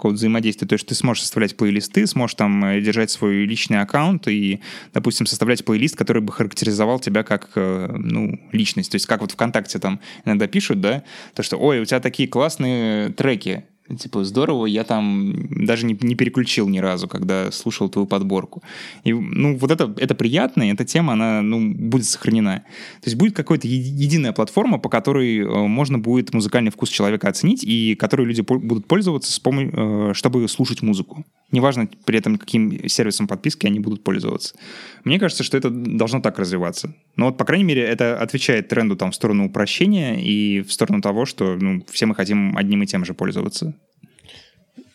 [0.01, 0.67] какого-то взаимодействия.
[0.67, 4.59] То есть ты сможешь составлять плейлисты, сможешь там э, держать свой личный аккаунт и,
[4.93, 8.91] допустим, составлять плейлист, который бы характеризовал тебя как, э, ну, личность.
[8.91, 11.03] То есть как вот ВКонтакте там иногда пишут, да,
[11.35, 13.63] то, что, ой, у тебя такие классные треки,
[13.97, 15.33] Типа, здорово, я там
[15.65, 18.61] даже не, не переключил ни разу, когда слушал твою подборку.
[19.03, 22.63] И, ну, вот это, это приятно, и эта тема, она, ну, будет сохранена.
[23.01, 27.63] То есть будет какая-то единая платформа, по которой э, можно будет музыкальный вкус человека оценить,
[27.63, 31.25] и которой люди по- будут пользоваться, с пом- э, чтобы слушать музыку.
[31.51, 34.55] Неважно при этом, каким сервисом подписки они будут пользоваться.
[35.03, 36.93] Мне кажется, что это должно так развиваться.
[37.15, 41.01] Но вот, по крайней мере, это отвечает тренду там в сторону упрощения и в сторону
[41.01, 43.75] того, что ну, все мы хотим одним и тем же пользоваться.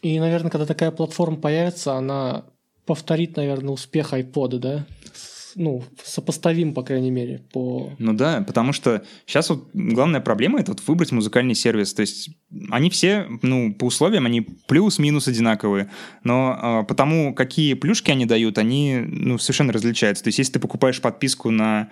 [0.07, 2.45] И, наверное, когда такая платформа появится, она
[2.85, 4.87] повторит, наверное, успех iPod, да?
[5.57, 7.91] ну, сопоставим, по крайней мере, по...
[7.99, 11.93] Ну да, потому что сейчас вот главная проблема— это вот выбрать музыкальный сервис.
[11.95, 12.31] То есть
[12.71, 15.91] они все, ну, по условиям, они плюс-минус одинаковые,
[16.23, 20.23] но э, потому какие плюшки они дают, они, ну, совершенно различаются.
[20.23, 21.89] То есть если ты покупаешь подписку на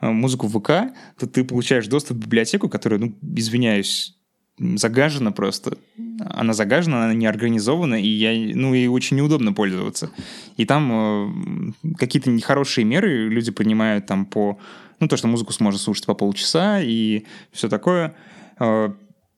[0.00, 4.18] э, музыку в ВК, то ты получаешь доступ в библиотеку, которая, ну, извиняюсь,
[4.58, 5.78] загажена просто.
[6.20, 10.10] Она загажена, она не организована, и я, ну, и очень неудобно пользоваться.
[10.56, 14.58] И там э, какие-то нехорошие меры люди принимают там по,
[15.00, 18.14] ну, то, что музыку сможет слушать по полчаса и все такое.
[18.60, 18.92] Э,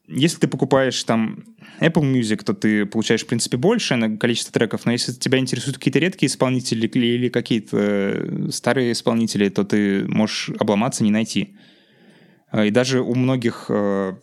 [0.08, 1.44] если ты покупаешь там
[1.80, 5.78] Apple Music, то ты получаешь, в принципе, больше на количество треков, но если тебя интересуют
[5.78, 11.56] какие-то редкие исполнители или какие-то э, старые исполнители, то ты можешь обломаться, не найти.
[12.52, 14.14] Э, и даже у многих э,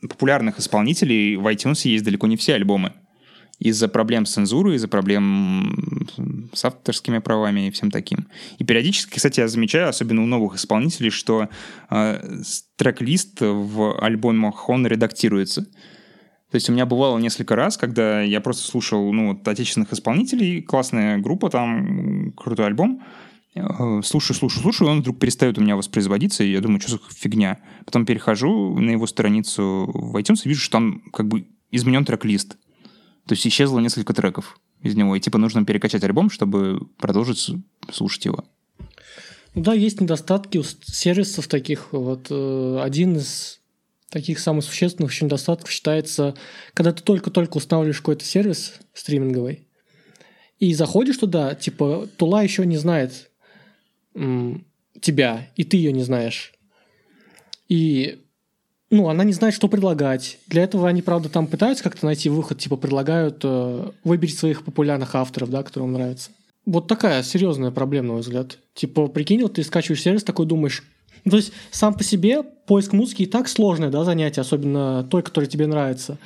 [0.00, 2.92] популярных исполнителей в iTunes есть далеко не все альбомы
[3.58, 6.06] из-за проблем с цензурой, из-за проблем
[6.52, 8.28] с авторскими правами и всем таким.
[8.58, 11.48] И периодически, кстати, я замечаю, особенно у новых исполнителей, что
[11.90, 12.40] э,
[12.76, 15.62] трек-лист в альбомах, он редактируется.
[16.50, 20.62] То есть у меня бывало несколько раз, когда я просто слушал ну, вот, отечественных исполнителей,
[20.62, 23.02] классная группа, там крутой альбом,
[24.04, 26.98] слушаю, слушаю, слушаю, и он вдруг перестает у меня воспроизводиться, и я думаю, что за
[27.14, 27.60] фигня.
[27.84, 32.56] Потом перехожу на его страницу в iTunes и вижу, что там как бы изменен трек-лист.
[33.26, 37.50] То есть исчезло несколько треков из него, и типа нужно перекачать альбом, чтобы продолжить
[37.92, 38.44] слушать его.
[39.54, 41.92] Ну да, есть недостатки у сервисов таких.
[41.92, 43.60] Вот э, один из
[44.10, 46.34] таких самых существенных недостатков считается,
[46.74, 49.68] когда ты только-только устанавливаешь какой-то сервис стриминговый,
[50.58, 53.27] и заходишь туда, типа, Тула еще не знает
[55.00, 56.52] тебя, и ты ее не знаешь.
[57.68, 58.20] И
[58.90, 60.38] ну, она не знает, что предлагать.
[60.46, 65.14] Для этого они, правда, там пытаются как-то найти выход, типа предлагают э, выберить своих популярных
[65.14, 66.30] авторов, да, которые вам нравятся.
[66.64, 68.58] Вот такая серьезная проблема, на мой взгляд.
[68.74, 70.84] Типа, прикинь, вот ты скачиваешь сервис, такой думаешь,
[71.24, 75.22] ну, то есть сам по себе поиск музыки и так сложное, да, занятие, особенно той,
[75.22, 76.18] который тебе нравится.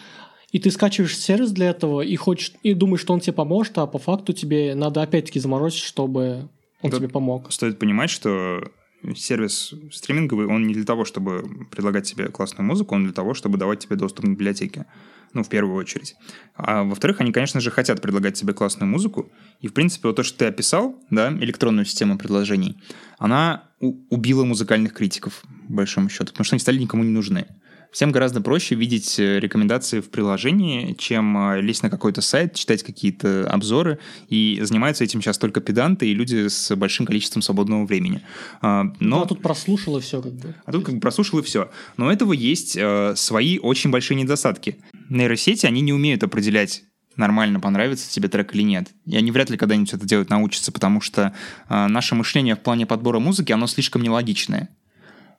[0.53, 3.87] И ты скачиваешь сервис для этого и хочешь, и думаешь, что он тебе поможет, а
[3.87, 6.49] по факту тебе надо опять-таки заморочить, чтобы
[6.83, 7.53] он Тут тебе помог.
[7.53, 8.71] Стоит понимать, что
[9.17, 13.59] сервис стриминговый, он не для того, чтобы предлагать тебе классную музыку, он для того, чтобы
[13.59, 14.87] давать тебе доступ к библиотеке.
[15.35, 16.15] Ну, в первую очередь.
[16.57, 19.31] А во-вторых, они, конечно же, хотят предлагать тебе классную музыку.
[19.61, 22.77] И, в принципе, вот то, что ты описал, да, электронную систему предложений,
[23.19, 27.47] она убила музыкальных критиков, по большому счету, потому что они стали никому не нужны.
[27.93, 32.83] Всем гораздо проще видеть э, рекомендации в приложении, чем э, лезть на какой-то сайт, читать
[32.83, 33.99] какие-то обзоры.
[34.29, 38.23] И занимаются этим сейчас только педанты и люди с большим количеством свободного времени.
[38.63, 39.19] А, но...
[39.19, 40.55] Ну, а тут прослушал и все как бы.
[40.65, 41.71] А тут как бы прослушал и все.
[41.99, 44.79] Но у этого есть э, свои очень большие недостатки.
[45.11, 46.85] Нейросети, они не умеют определять
[47.17, 48.89] нормально понравится тебе трек или нет.
[49.05, 51.35] И они вряд ли когда-нибудь это делать научатся, потому что
[51.69, 54.71] э, наше мышление в плане подбора музыки, оно слишком нелогичное.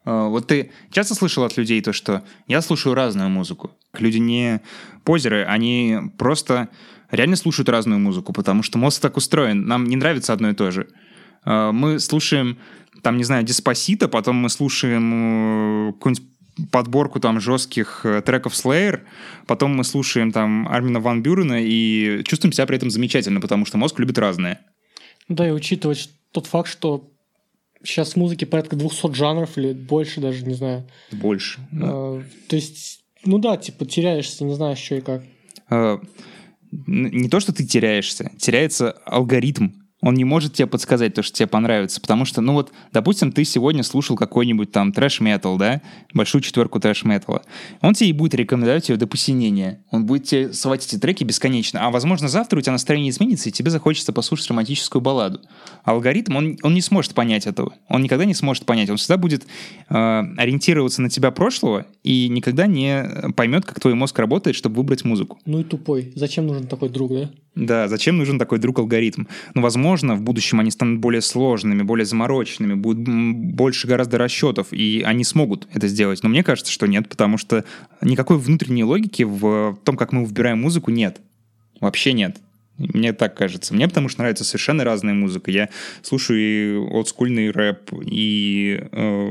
[0.06, 3.72] А, вот ты часто слышал от людей то, что я слушаю разную музыку.
[3.98, 4.62] Люди не
[5.04, 6.70] позеры, они просто
[7.12, 9.66] реально слушают разную музыку, потому что мозг так устроен.
[9.66, 10.88] Нам не нравится одно и то же.
[11.44, 12.58] А, мы слушаем,
[13.02, 16.28] там, не знаю, Диспосита, потом мы слушаем э, какую-нибудь
[16.72, 19.02] подборку там жестких э, треков Slayer,
[19.48, 23.78] потом мы слушаем там Армина Ван Бюрена и чувствуем себя при этом замечательно, потому что
[23.78, 24.62] мозг любит разное.
[25.28, 27.13] Да, и учитывать тот факт, что
[27.84, 30.88] сейчас музыки порядка 200 жанров или больше даже, не знаю.
[31.12, 31.60] Больше.
[31.72, 31.88] Да.
[31.90, 35.24] А, то есть, ну да, типа теряешься, не знаешь, что и как.
[35.70, 36.00] А,
[36.72, 41.48] не то, что ты теряешься, теряется алгоритм он не может тебе подсказать то, что тебе
[41.48, 45.82] понравится, потому что, ну вот, допустим, ты сегодня слушал какой-нибудь там трэш-метал, да,
[46.14, 47.44] большую четверку трэш-металла,
[47.82, 51.88] он тебе и будет рекомендовать ее до посинения, он будет тебе совать эти треки бесконечно,
[51.88, 55.40] а возможно завтра у тебя настроение изменится, и тебе захочется послушать романтическую балладу.
[55.86, 59.46] Алгоритм, он, он не сможет понять этого, он никогда не сможет понять, он всегда будет
[59.90, 65.06] э, ориентироваться на тебя прошлого и никогда не поймет, как твой мозг работает, чтобы выбрать
[65.06, 65.40] музыку.
[65.46, 66.12] Ну и тупой.
[66.16, 67.30] Зачем нужен такой друг, да?
[67.56, 69.26] Да, зачем нужен такой друг-алгоритм?
[69.54, 75.04] Ну, возможно, в будущем они станут более сложными, более замороченными, будет больше гораздо расчетов, и
[75.06, 76.24] они смогут это сделать.
[76.24, 77.64] Но мне кажется, что нет, потому что
[78.02, 81.22] никакой внутренней логики в том, как мы выбираем музыку, нет.
[81.80, 82.38] Вообще нет.
[82.78, 83.74] Мне так кажется.
[83.74, 85.52] Мне потому что нравится совершенно разная музыка.
[85.52, 85.70] Я
[86.02, 89.30] слушаю и олдскульный рэп, и э,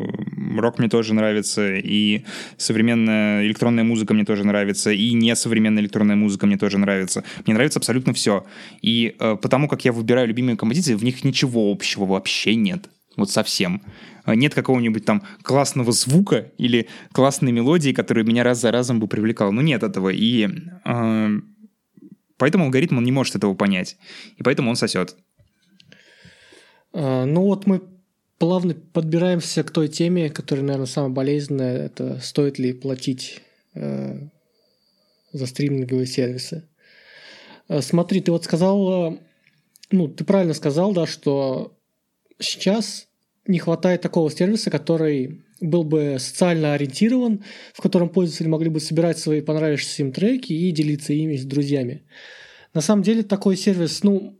[0.59, 2.25] рок мне тоже нравится, и
[2.57, 7.25] современная электронная музыка мне тоже нравится, и несовременная электронная музыка мне тоже нравится.
[7.45, 8.47] Мне нравится абсолютно все.
[8.81, 12.89] И э, потому как я выбираю любимые композиции, в них ничего общего вообще нет.
[13.17, 13.83] Вот совсем.
[14.27, 19.51] Нет какого-нибудь там классного звука или классной мелодии, которая меня раз за разом бы привлекала.
[19.51, 20.11] Ну, нет этого.
[20.11, 20.49] И
[20.85, 21.41] э,
[22.43, 23.97] Поэтому алгоритм он не может этого понять.
[24.37, 25.15] И поэтому он сосет.
[26.93, 27.81] А, ну вот мы
[28.39, 31.87] плавно подбираемся к той теме, которая, наверное, самая болезненная.
[31.87, 33.43] Это стоит ли платить
[33.75, 34.19] э,
[35.33, 36.65] за стриминговые сервисы.
[37.69, 39.21] Э, смотри, ты вот сказал,
[39.93, 41.79] ну, ты правильно сказал, да, что
[42.41, 43.07] сейчас
[43.47, 49.19] не хватает такого сервиса, который был бы социально ориентирован, в котором пользователи могли бы собирать
[49.19, 52.03] свои понравившиеся им треки и делиться ими с друзьями.
[52.75, 54.39] На самом деле такой сервис, ну,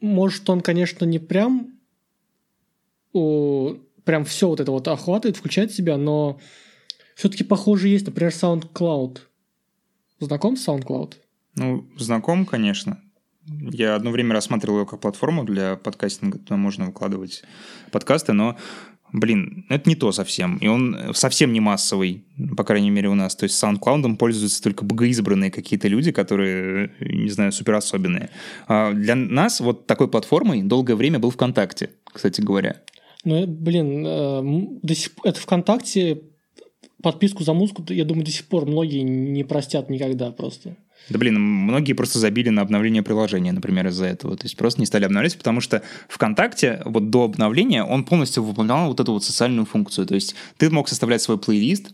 [0.00, 1.78] может он, конечно, не прям,
[3.12, 6.40] о, прям все вот это вот охватывает, включает в себя, но
[7.14, 9.18] все-таки похоже есть, например, SoundCloud.
[10.20, 11.14] Знаком с SoundCloud?
[11.56, 13.00] Ну, знаком, конечно.
[13.46, 17.42] Я одно время рассматривал его как платформу для подкастинга, туда можно выкладывать
[17.90, 18.56] подкасты, но
[19.12, 20.58] Блин, это не то совсем.
[20.58, 22.24] И он совсем не массовый,
[22.56, 23.34] по крайней мере, у нас.
[23.36, 28.30] То есть SoundCloud пользуются только богоизбранные какие-то люди, которые, не знаю, супер особенные.
[28.66, 32.82] А для нас вот такой платформой долгое время был ВКонтакте, кстати говоря.
[33.24, 35.12] Ну, блин, э, до сих...
[35.24, 36.22] это ВКонтакте
[37.02, 40.76] подписку за музыку, я думаю, до сих пор многие не простят никогда просто.
[41.08, 44.36] Да блин, многие просто забили на обновление приложения, например, из-за этого.
[44.36, 48.88] То есть просто не стали обновлять, потому что ВКонтакте вот до обновления он полностью выполнял
[48.88, 50.06] вот эту вот социальную функцию.
[50.06, 51.92] То есть ты мог составлять свой плейлист,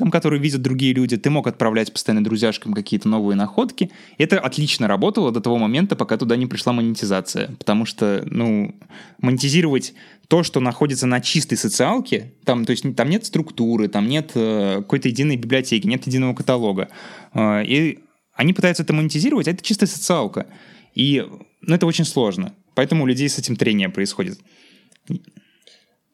[0.00, 3.90] там, которые видят другие люди, ты мог отправлять постоянно друзьяшкам какие-то новые находки.
[4.16, 7.54] Это отлично работало до того момента, пока туда не пришла монетизация.
[7.58, 8.74] Потому что, ну,
[9.20, 9.92] монетизировать
[10.28, 14.76] то, что находится на чистой социалке, там, то есть там нет структуры, там нет э,
[14.76, 16.88] какой-то единой библиотеки, нет единого каталога.
[17.34, 17.98] Э, и
[18.34, 20.46] они пытаются это монетизировать, а это чистая социалка.
[20.94, 21.26] И
[21.60, 22.54] ну, это очень сложно.
[22.74, 24.38] Поэтому у людей с этим трение происходит.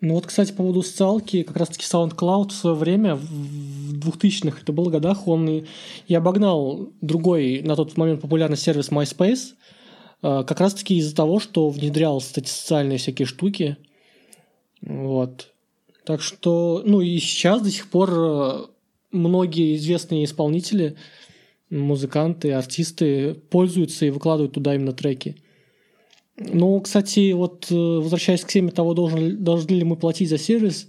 [0.00, 4.72] Ну вот, кстати, по поводу социалки, как раз-таки SoundCloud в свое время, в 2000-х, это
[4.72, 5.64] было годах, он и,
[6.06, 9.54] и обогнал другой на тот момент популярный сервис MySpace,
[10.22, 13.78] э, как раз-таки из-за того, что внедрял эти социальные всякие штуки.
[14.82, 15.52] Вот.
[16.04, 18.66] Так что, ну и сейчас до сих пор э,
[19.12, 20.96] многие известные исполнители–
[21.70, 25.36] музыканты, артисты пользуются и выкладывают туда именно треки.
[26.38, 30.88] Ну, кстати, вот э, возвращаясь к теме того, должен, должны ли мы платить за сервис,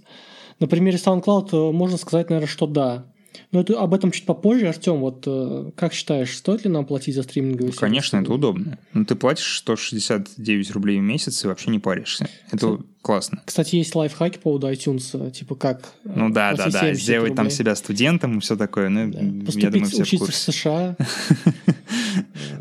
[0.60, 3.06] на примере SoundCloud э, можно сказать, наверное, что да.
[3.50, 5.00] Но это, об этом чуть попозже, Артем.
[5.00, 7.78] Вот э, как считаешь, стоит ли нам платить за стриминговый сервис?
[7.78, 8.78] Конечно, это удобно.
[8.92, 12.28] Ну, ты платишь 169 рублей в месяц и вообще не паришься.
[12.50, 13.40] Это классно.
[13.46, 15.94] Кстати, есть лайфхаки по поводу iTunes, типа как...
[16.04, 18.90] Ну да, да, да, сделать там себя студентом и все такое.
[18.90, 19.18] Ну, да.
[19.46, 20.96] Поступить, я думаю, все учиться в, в США.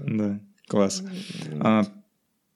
[0.08, 1.04] Да, класс.
[1.60, 1.86] А,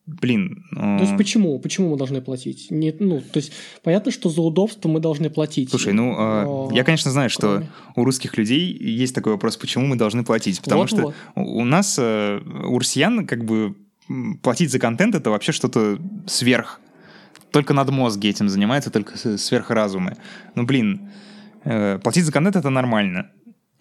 [0.06, 0.64] блин.
[0.74, 1.60] То есть почему?
[1.60, 2.68] Почему мы должны платить?
[2.72, 3.52] Не, ну, то есть
[3.84, 5.70] понятно, что за удобство мы должны платить.
[5.70, 6.70] Слушай, ну но...
[6.72, 10.62] я, конечно, знаю, что у русских людей есть такой вопрос, почему мы должны платить.
[10.62, 11.16] Потому вот, что вот.
[11.36, 13.76] у нас, э, у россиян, как бы
[14.42, 16.80] платить за контент это вообще что-то сверх.
[17.52, 20.18] Только над мозги этим занимается, только сверхразумы.
[20.56, 21.10] Ну, блин,
[21.64, 23.30] э, платить за контент это нормально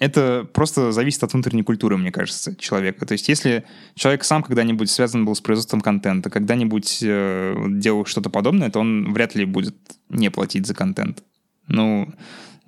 [0.00, 3.04] это просто зависит от внутренней культуры, мне кажется, человека.
[3.06, 8.30] То есть если человек сам когда-нибудь связан был с производством контента, когда-нибудь э, делал что-то
[8.30, 9.76] подобное, то он вряд ли будет
[10.08, 11.22] не платить за контент.
[11.68, 12.12] Ну,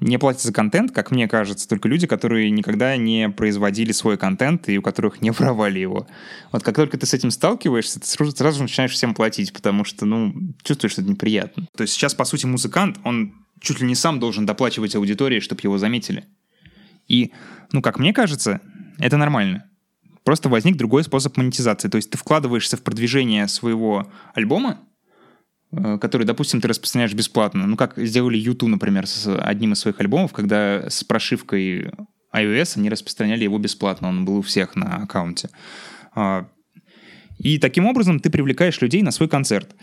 [0.03, 4.69] не платят за контент, как мне кажется, только люди, которые никогда не производили свой контент
[4.69, 6.07] и у которых не воровали его.
[6.51, 9.85] Вот как только ты с этим сталкиваешься, ты сразу, сразу же начинаешь всем платить, потому
[9.85, 11.67] что, ну, чувствуешь, что это неприятно.
[11.77, 15.61] То есть сейчас, по сути, музыкант, он чуть ли не сам должен доплачивать аудитории, чтобы
[15.63, 16.25] его заметили.
[17.07, 17.33] И,
[17.71, 18.61] ну, как мне кажется,
[18.99, 19.69] это нормально.
[20.25, 21.89] Просто возник другой способ монетизации.
[21.89, 24.81] То есть ты вкладываешься в продвижение своего альбома,
[25.73, 27.67] который, допустим, ты распространяешь бесплатно.
[27.67, 31.91] Ну, как сделали YouTube, например, с одним из своих альбомов, когда с прошивкой
[32.35, 34.09] iOS они распространяли его бесплатно.
[34.09, 35.51] Он был у всех на аккаунте.
[36.15, 36.47] А,
[37.39, 39.75] и таким образом ты привлекаешь людей на свой концерт.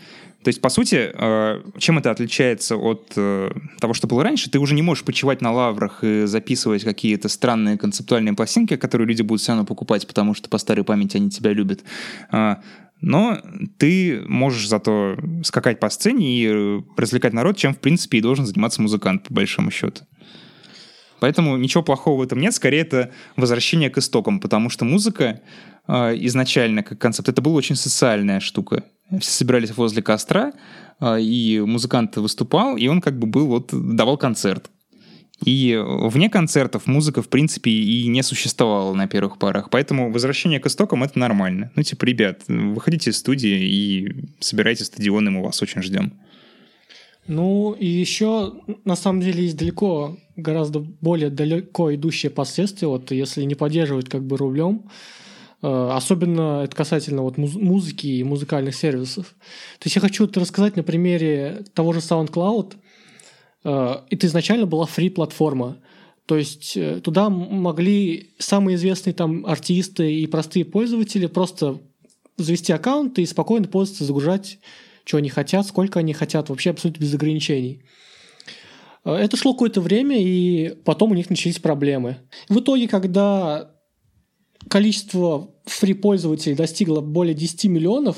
[0.42, 4.58] То есть, по сути, э, чем это отличается от э, того, что было раньше, ты
[4.58, 9.42] уже не можешь почивать на лаврах и записывать какие-то странные концептуальные пластинки, которые люди будут
[9.42, 11.82] все равно покупать, потому что по старой памяти они тебя любят.
[13.00, 13.40] Но
[13.78, 18.82] ты можешь зато скакать по сцене и развлекать народ, чем, в принципе, и должен заниматься
[18.82, 20.02] музыкант, по большому счету.
[21.20, 25.40] Поэтому ничего плохого в этом нет, скорее это возвращение к истокам, потому что музыка
[25.86, 28.84] э, изначально как концепт, это была очень социальная штука.
[29.20, 30.52] Все собирались возле костра,
[31.00, 34.70] э, и музыкант выступал, и он как бы был, вот, давал концерт.
[35.44, 39.70] И вне концертов музыка, в принципе, и не существовала на первых парах.
[39.70, 41.70] Поэтому возвращение к истокам— это нормально.
[41.76, 46.12] Ну, типа, ребят, выходите из студии и собирайте стадионы, мы вас очень ждем.
[47.26, 53.44] Ну, и еще, на самом деле, есть далеко, гораздо более далеко идущие последствия, вот если
[53.44, 54.90] не поддерживать как бы рублем,
[55.62, 59.26] э, особенно это касательно вот музыки и музыкальных сервисов.
[59.78, 62.74] То есть я хочу это рассказать на примере того же SoundCloud.
[63.62, 65.78] Это изначально была фри-платформа.
[66.26, 71.80] То есть э, туда могли самые известные там артисты и простые пользователи просто
[72.36, 74.58] завести аккаунт и спокойно пользоваться, загружать
[75.04, 77.82] что они хотят, сколько они хотят, вообще абсолютно без ограничений.
[79.04, 82.18] Э, это шло какое-то время, и потом у них начались проблемы.
[82.48, 83.72] В итоге, когда
[84.68, 88.16] количество фри-пользователей достигло более 10 миллионов,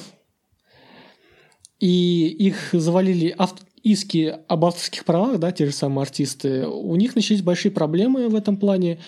[1.79, 3.65] и их завалили авто...
[3.83, 8.35] иски об авторских правах, да, те же самые артисты, у них начались большие проблемы в
[8.35, 9.01] этом плане,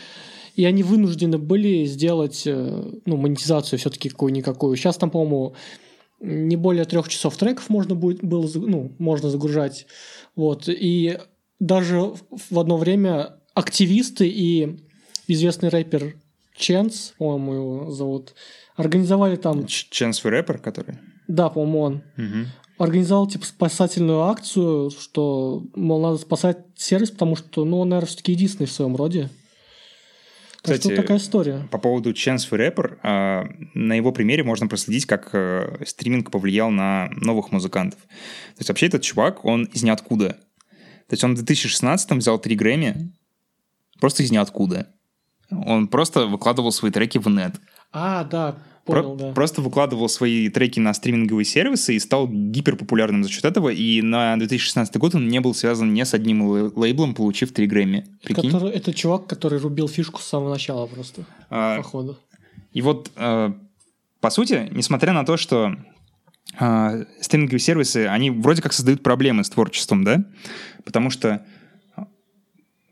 [0.56, 4.76] и они вынуждены были сделать э, ну, монетизацию все-таки какую-никакую.
[4.76, 5.54] Сейчас там, по-моему,
[6.20, 9.86] не более трех часов треков можно будет было, ну, можно загружать.
[10.36, 10.68] Вот.
[10.68, 11.18] И
[11.58, 14.80] даже в одно время активисты и
[15.26, 16.16] известный рэпер
[16.56, 18.34] Ченс, по-моему, его зовут,
[18.76, 19.66] организовали там...
[19.66, 20.98] Ченс рэпер, который?
[21.26, 21.94] Да, по-моему, он.
[22.16, 22.46] Угу.
[22.78, 28.32] Организовал, типа, спасательную акцию, что, мол, надо спасать сервис, потому что, ну, он, наверное, все-таки
[28.32, 29.30] единственный в своем роде.
[30.64, 31.68] Кстати, вот такая история.
[31.70, 36.70] По поводу Chance for Rapper, а, на его примере можно проследить, как э, стриминг повлиял
[36.70, 38.00] на новых музыкантов.
[38.00, 40.30] То есть вообще этот чувак, он из ниоткуда.
[40.30, 43.12] То есть он в 2016 взял три Грэмми
[44.00, 44.88] просто из ниоткуда.
[45.50, 47.56] Он просто выкладывал свои треки в нет.
[47.92, 49.32] А, да, Понял, Про- да.
[49.32, 53.70] Просто выкладывал свои треки на стриминговые сервисы и стал гиперпопулярным за счет этого.
[53.70, 56.42] И на 2016 год он не был связан ни с одним
[56.76, 58.06] лейблом, получив три Грэмми.
[58.22, 58.50] Прикинь?
[58.50, 62.18] Который, это чувак, который рубил фишку с самого начала просто, а, походу.
[62.74, 63.56] И вот, а,
[64.20, 65.76] по сути, несмотря на то, что
[66.58, 70.24] а, стриминговые сервисы, они вроде как создают проблемы с творчеством, да?
[70.84, 71.46] Потому что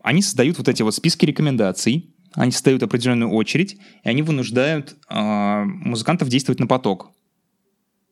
[0.01, 5.63] они создают вот эти вот списки рекомендаций, они создают определенную очередь, и они вынуждают э,
[5.65, 7.11] музыкантов действовать на поток.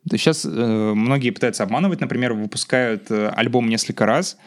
[0.10, 4.38] То есть сейчас э, многие пытаются обманывать, например, выпускают э, альбом несколько раз,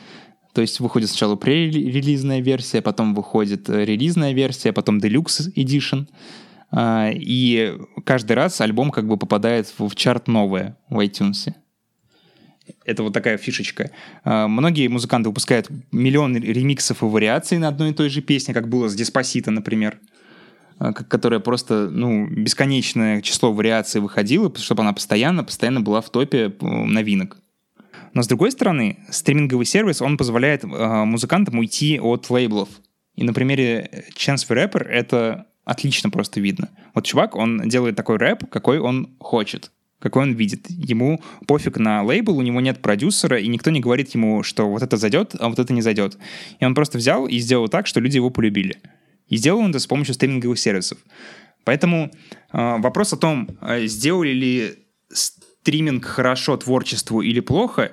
[0.53, 6.07] то есть выходит сначала пререлизная версия, потом выходит э, релизная версия, потом Deluxe Edition,
[6.72, 11.53] э, и каждый раз альбом как бы попадает в, в чарт новое в iTunes.
[12.85, 13.91] Это вот такая фишечка.
[14.25, 18.69] А, многие музыканты выпускают миллион ремиксов и вариаций на одной и той же песне, как
[18.69, 19.99] было с Деспасита, например,
[20.79, 26.55] а, которая просто, ну, бесконечное число вариаций выходило, чтобы она постоянно, постоянно была в топе
[26.59, 27.37] э, новинок.
[28.12, 32.69] Но с другой стороны, стриминговый сервис, он позволяет э, музыкантам уйти от лейблов.
[33.17, 36.71] И на примере Chance for Rapper это отлично просто видно.
[36.95, 39.71] Вот чувак, он делает такой рэп, какой он хочет
[40.05, 40.67] какой он видит.
[40.69, 44.83] Ему пофиг на лейбл, у него нет продюсера, и никто не говорит ему, что вот
[44.83, 46.19] это зайдет, а вот это не зайдет.
[46.61, 48.77] И он просто взял и сделал так, что люди его полюбили.
[49.29, 50.99] И сделал он это с помощью стриминговых сервисов.
[51.65, 52.11] Поэтому
[52.53, 54.75] э, вопрос о том, э, сделали ли
[55.09, 57.93] стриминг хорошо творчеству или плохо,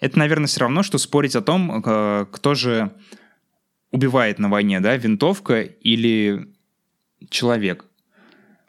[0.00, 2.90] это, наверное, все равно, что спорить о том, э, кто же
[3.92, 6.48] убивает на войне, да, винтовка или
[7.30, 7.84] человек.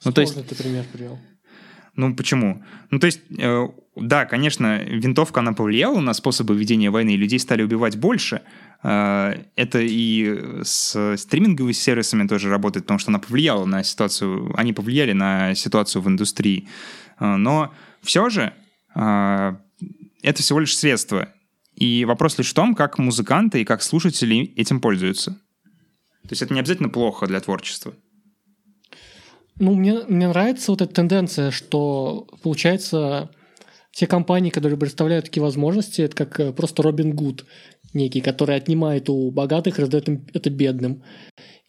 [0.04, 0.48] Ну, то есть...
[0.48, 1.18] ты пример привел.
[1.96, 2.64] Ну, почему?
[2.91, 7.64] Ну, то есть, э, да, конечно, винтовка, она повлияла на способы ведения войны, людей стали
[7.64, 8.41] убивать больше.
[8.84, 14.74] Э, это и с стриминговыми сервисами тоже работает, потому что она повлияла на ситуацию, они
[14.74, 16.68] повлияли на ситуацию в индустрии.
[17.20, 18.54] Э, но все же
[18.93, 19.56] э,
[20.22, 21.30] это всего лишь средство.
[21.76, 25.32] И вопрос лишь в том, как музыканты и как слушатели этим пользуются.
[26.24, 27.93] То есть это не обязательно плохо для творчества.
[29.58, 33.30] Ну, мне, мне нравится вот эта тенденция, что, получается,
[33.91, 37.45] те компании, которые представляют такие возможности, это как э, просто Робин Гуд
[37.93, 41.03] некий, который отнимает у богатых, раздает им это бедным.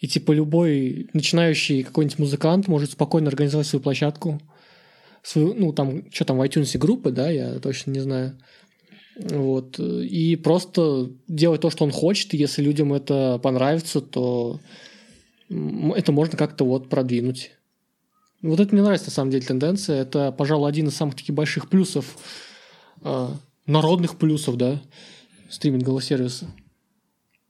[0.00, 4.40] И типа любой начинающий какой-нибудь музыкант может спокойно организовать свою площадку,
[5.22, 8.36] свою, ну там, что там в iTunes группы, да, я точно не знаю.
[9.20, 9.78] Вот.
[9.78, 14.58] И просто делать то, что он хочет, и если людям это понравится, то
[15.48, 17.52] это можно как-то вот продвинуть.
[18.46, 20.02] Вот это мне нравится, на самом деле, тенденция.
[20.02, 22.16] Это, пожалуй, один из самых таких больших плюсов,
[23.02, 23.28] э,
[23.66, 24.80] народных плюсов, да,
[25.48, 26.46] стримингового сервиса.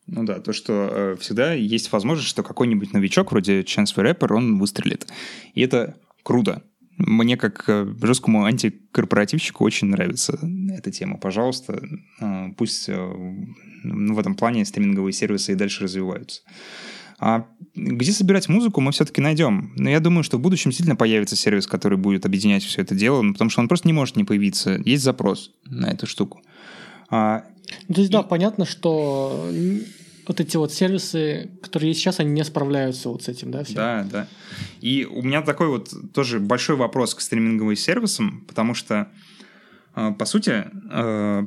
[0.06, 4.34] Ну да, то, что э, всегда есть возможность, что какой-нибудь новичок, вроде Chance the Rapper,
[4.34, 5.06] он выстрелит.
[5.54, 6.62] И это круто.
[6.96, 10.38] Мне, как э, жесткому антикорпоративщику, очень нравится
[10.72, 11.18] эта тема.
[11.18, 11.82] Пожалуйста,
[12.20, 12.96] э, пусть э,
[13.84, 16.42] в этом плане стриминговые сервисы и дальше развиваются.
[17.18, 19.72] А где собирать музыку, мы все-таки найдем.
[19.76, 23.22] Но я думаю, что в будущем сильно появится сервис, который будет объединять все это дело,
[23.22, 24.80] ну, потому что он просто не может не появиться.
[24.84, 26.42] Есть запрос на эту штуку.
[27.08, 27.44] А,
[27.88, 29.48] ну, то есть, да, понятно, что
[30.26, 33.64] вот эти вот сервисы, которые есть сейчас, они не справляются вот с этим, да?
[33.64, 33.76] Всем?
[33.76, 34.28] Да, да.
[34.80, 39.08] И у меня такой вот тоже большой вопрос к стриминговым сервисам, потому что,
[39.94, 41.46] а, по сути, а,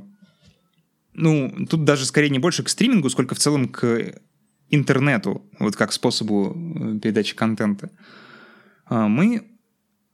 [1.14, 4.22] ну, тут даже скорее не больше к стримингу, сколько в целом к
[4.70, 7.90] интернету, вот как способу э, передачи контента,
[8.86, 9.44] а, мы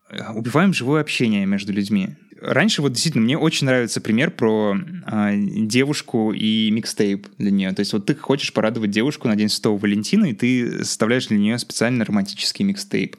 [0.10, 2.10] э, убиваем живое общение между людьми.
[2.42, 7.72] Раньше вот действительно мне очень нравится пример про а, девушку и микстейп для нее.
[7.72, 11.38] То есть вот ты хочешь порадовать девушку на День Святого Валентина, и ты составляешь для
[11.38, 13.16] нее специально романтический микстейп.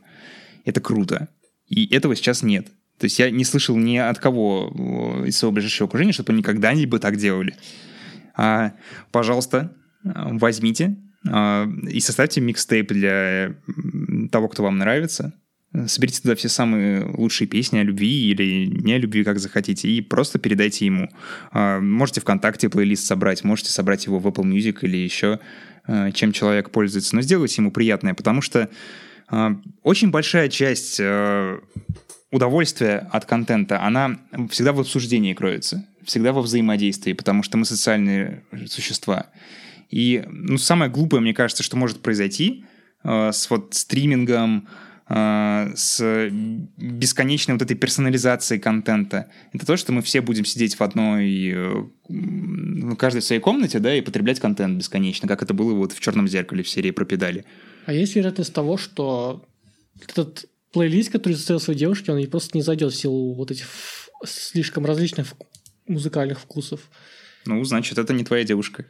[0.65, 1.29] Это круто.
[1.67, 2.69] И этого сейчас нет.
[2.99, 4.73] То есть я не слышал ни от кого
[5.25, 7.57] э, из своего ближайшего окружения, чтобы они когда-нибудь так делали.
[8.35, 8.75] А,
[9.13, 9.75] пожалуйста,
[10.05, 13.57] возьмите и составьте микстейп для
[14.31, 15.35] того, кто вам нравится.
[15.87, 20.01] Соберите туда все самые лучшие песни о любви или не о любви, как захотите, и
[20.01, 21.11] просто передайте ему.
[21.51, 25.39] А, можете ВКонтакте плейлист собрать, можете собрать его в Apple Music или еще
[25.85, 28.69] а, чем человек пользуется, но сделайте ему приятное, потому что
[29.83, 31.01] очень большая часть
[32.31, 34.21] удовольствия от контента, она
[34.51, 39.27] всегда в обсуждении кроется, всегда во взаимодействии, потому что мы социальные существа.
[39.91, 42.65] И ну, самое глупое, мне кажется, что может произойти
[43.05, 44.69] э, с вот стримингом,
[45.09, 46.29] э, с
[46.77, 52.95] бесконечной вот этой персонализацией контента, это то, что мы все будем сидеть в одной, э,
[52.99, 56.29] каждой в своей комнате, да, и потреблять контент бесконечно, как это было вот в «Черном
[56.29, 57.45] зеркале» в серии про педали.
[57.87, 59.47] А есть вероятность того, что
[60.03, 63.67] этот плейлист, который заставил своей девушке, он ей просто не зайдет в силу вот этих
[64.25, 65.35] слишком различных
[65.87, 66.91] музыкальных вкусов?
[67.47, 68.85] Ну, значит, это не твоя девушка.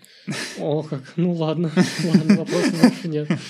[0.58, 1.02] О, как.
[1.16, 1.70] Ну ладно.
[2.04, 3.28] Ладно, вопросов больше нет.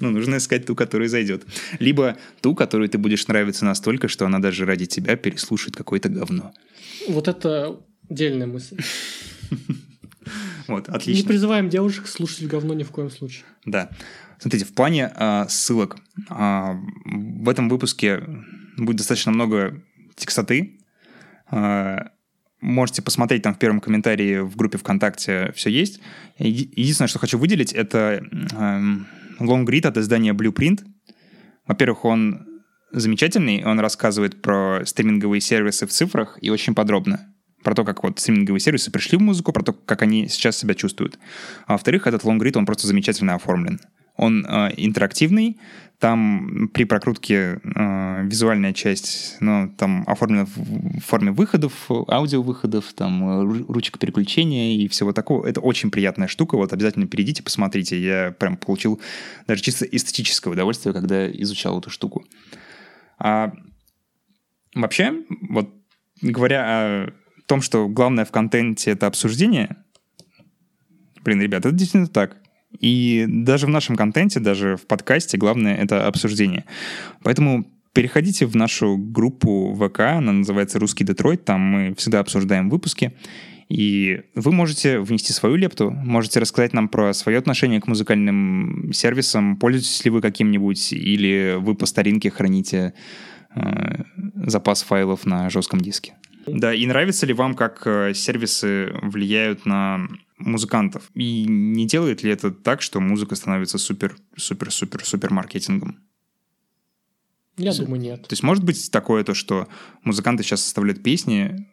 [0.00, 1.44] Ну, нужно искать ту, которая зайдет.
[1.78, 6.52] Либо ту, которую ты будешь нравиться настолько, что она даже ради тебя переслушает какое-то говно.
[7.08, 8.78] Вот это отдельная мысль.
[10.66, 11.20] Вот, отлично.
[11.20, 13.44] Не призываем девушек слушать говно ни в коем случае.
[13.66, 13.90] Да.
[14.38, 15.98] Смотрите, в плане э, ссылок
[16.30, 16.72] э,
[17.04, 18.22] в этом выпуске
[18.78, 19.82] будет достаточно много
[20.16, 20.80] текстоты.
[21.50, 22.08] Э,
[22.64, 26.00] можете посмотреть там в первом комментарии в группе ВКонтакте все есть.
[26.38, 28.24] Единственное, что хочу выделить, это
[29.38, 30.80] лонгрид от издания Blueprint.
[31.66, 32.46] Во-первых, он
[32.92, 37.32] замечательный, он рассказывает про стриминговые сервисы в цифрах и очень подробно.
[37.62, 40.74] Про то, как вот стриминговые сервисы пришли в музыку, про то, как они сейчас себя
[40.74, 41.18] чувствуют.
[41.66, 43.80] А во-вторых, этот лонгрид, он просто замечательно оформлен.
[44.24, 45.58] Он э, интерактивный,
[45.98, 53.64] там при прокрутке э, визуальная часть, ну, там оформлена в форме выходов, аудиовыходов, там э,
[53.68, 55.46] ручка переключения и всего такого.
[55.46, 56.56] Это очень приятная штука.
[56.56, 57.98] Вот обязательно перейдите, посмотрите.
[57.98, 59.00] Я прям получил
[59.46, 62.26] даже чисто эстетическое удовольствие, когда изучал эту штуку.
[63.18, 63.52] А
[64.74, 65.70] вообще, вот
[66.20, 67.12] говоря о
[67.46, 69.76] том, что главное в контенте это обсуждение,
[71.22, 72.43] блин, ребята, это действительно так.
[72.80, 76.64] И даже в нашем контенте, даже в подкасте главное— это обсуждение.
[77.22, 83.14] Поэтому переходите в нашу группу ВК, она называется «Русский Детройт», там мы всегда обсуждаем выпуски.
[83.68, 89.56] И вы можете внести свою лепту, можете рассказать нам про свое отношение к музыкальным сервисам,
[89.56, 92.92] пользуетесь ли вы каким-нибудь, или вы по старинке храните
[93.54, 94.02] э,
[94.46, 96.14] запас файлов на жестком диске.
[96.46, 100.08] Да, и нравится ли вам, как э, сервисы влияют на
[100.38, 101.10] музыкантов?
[101.14, 106.00] И не делает ли это так, что музыка становится супер-супер-супер-супер маркетингом?
[107.56, 107.78] Я С...
[107.78, 108.22] думаю, нет.
[108.22, 109.68] То есть может быть такое то, что
[110.02, 111.68] музыканты сейчас составляют песни,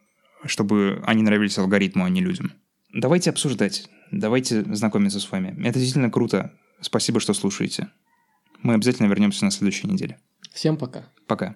[0.46, 2.54] чтобы они нравились алгоритму, а не людям?
[2.94, 5.56] Давайте обсуждать, давайте знакомиться с вами.
[5.66, 6.54] Это действительно круто.
[6.82, 7.90] Спасибо, что слушаете.
[8.62, 10.20] Мы обязательно вернемся на следующей неделе.
[10.52, 11.06] Всем пока.
[11.26, 11.56] Пока.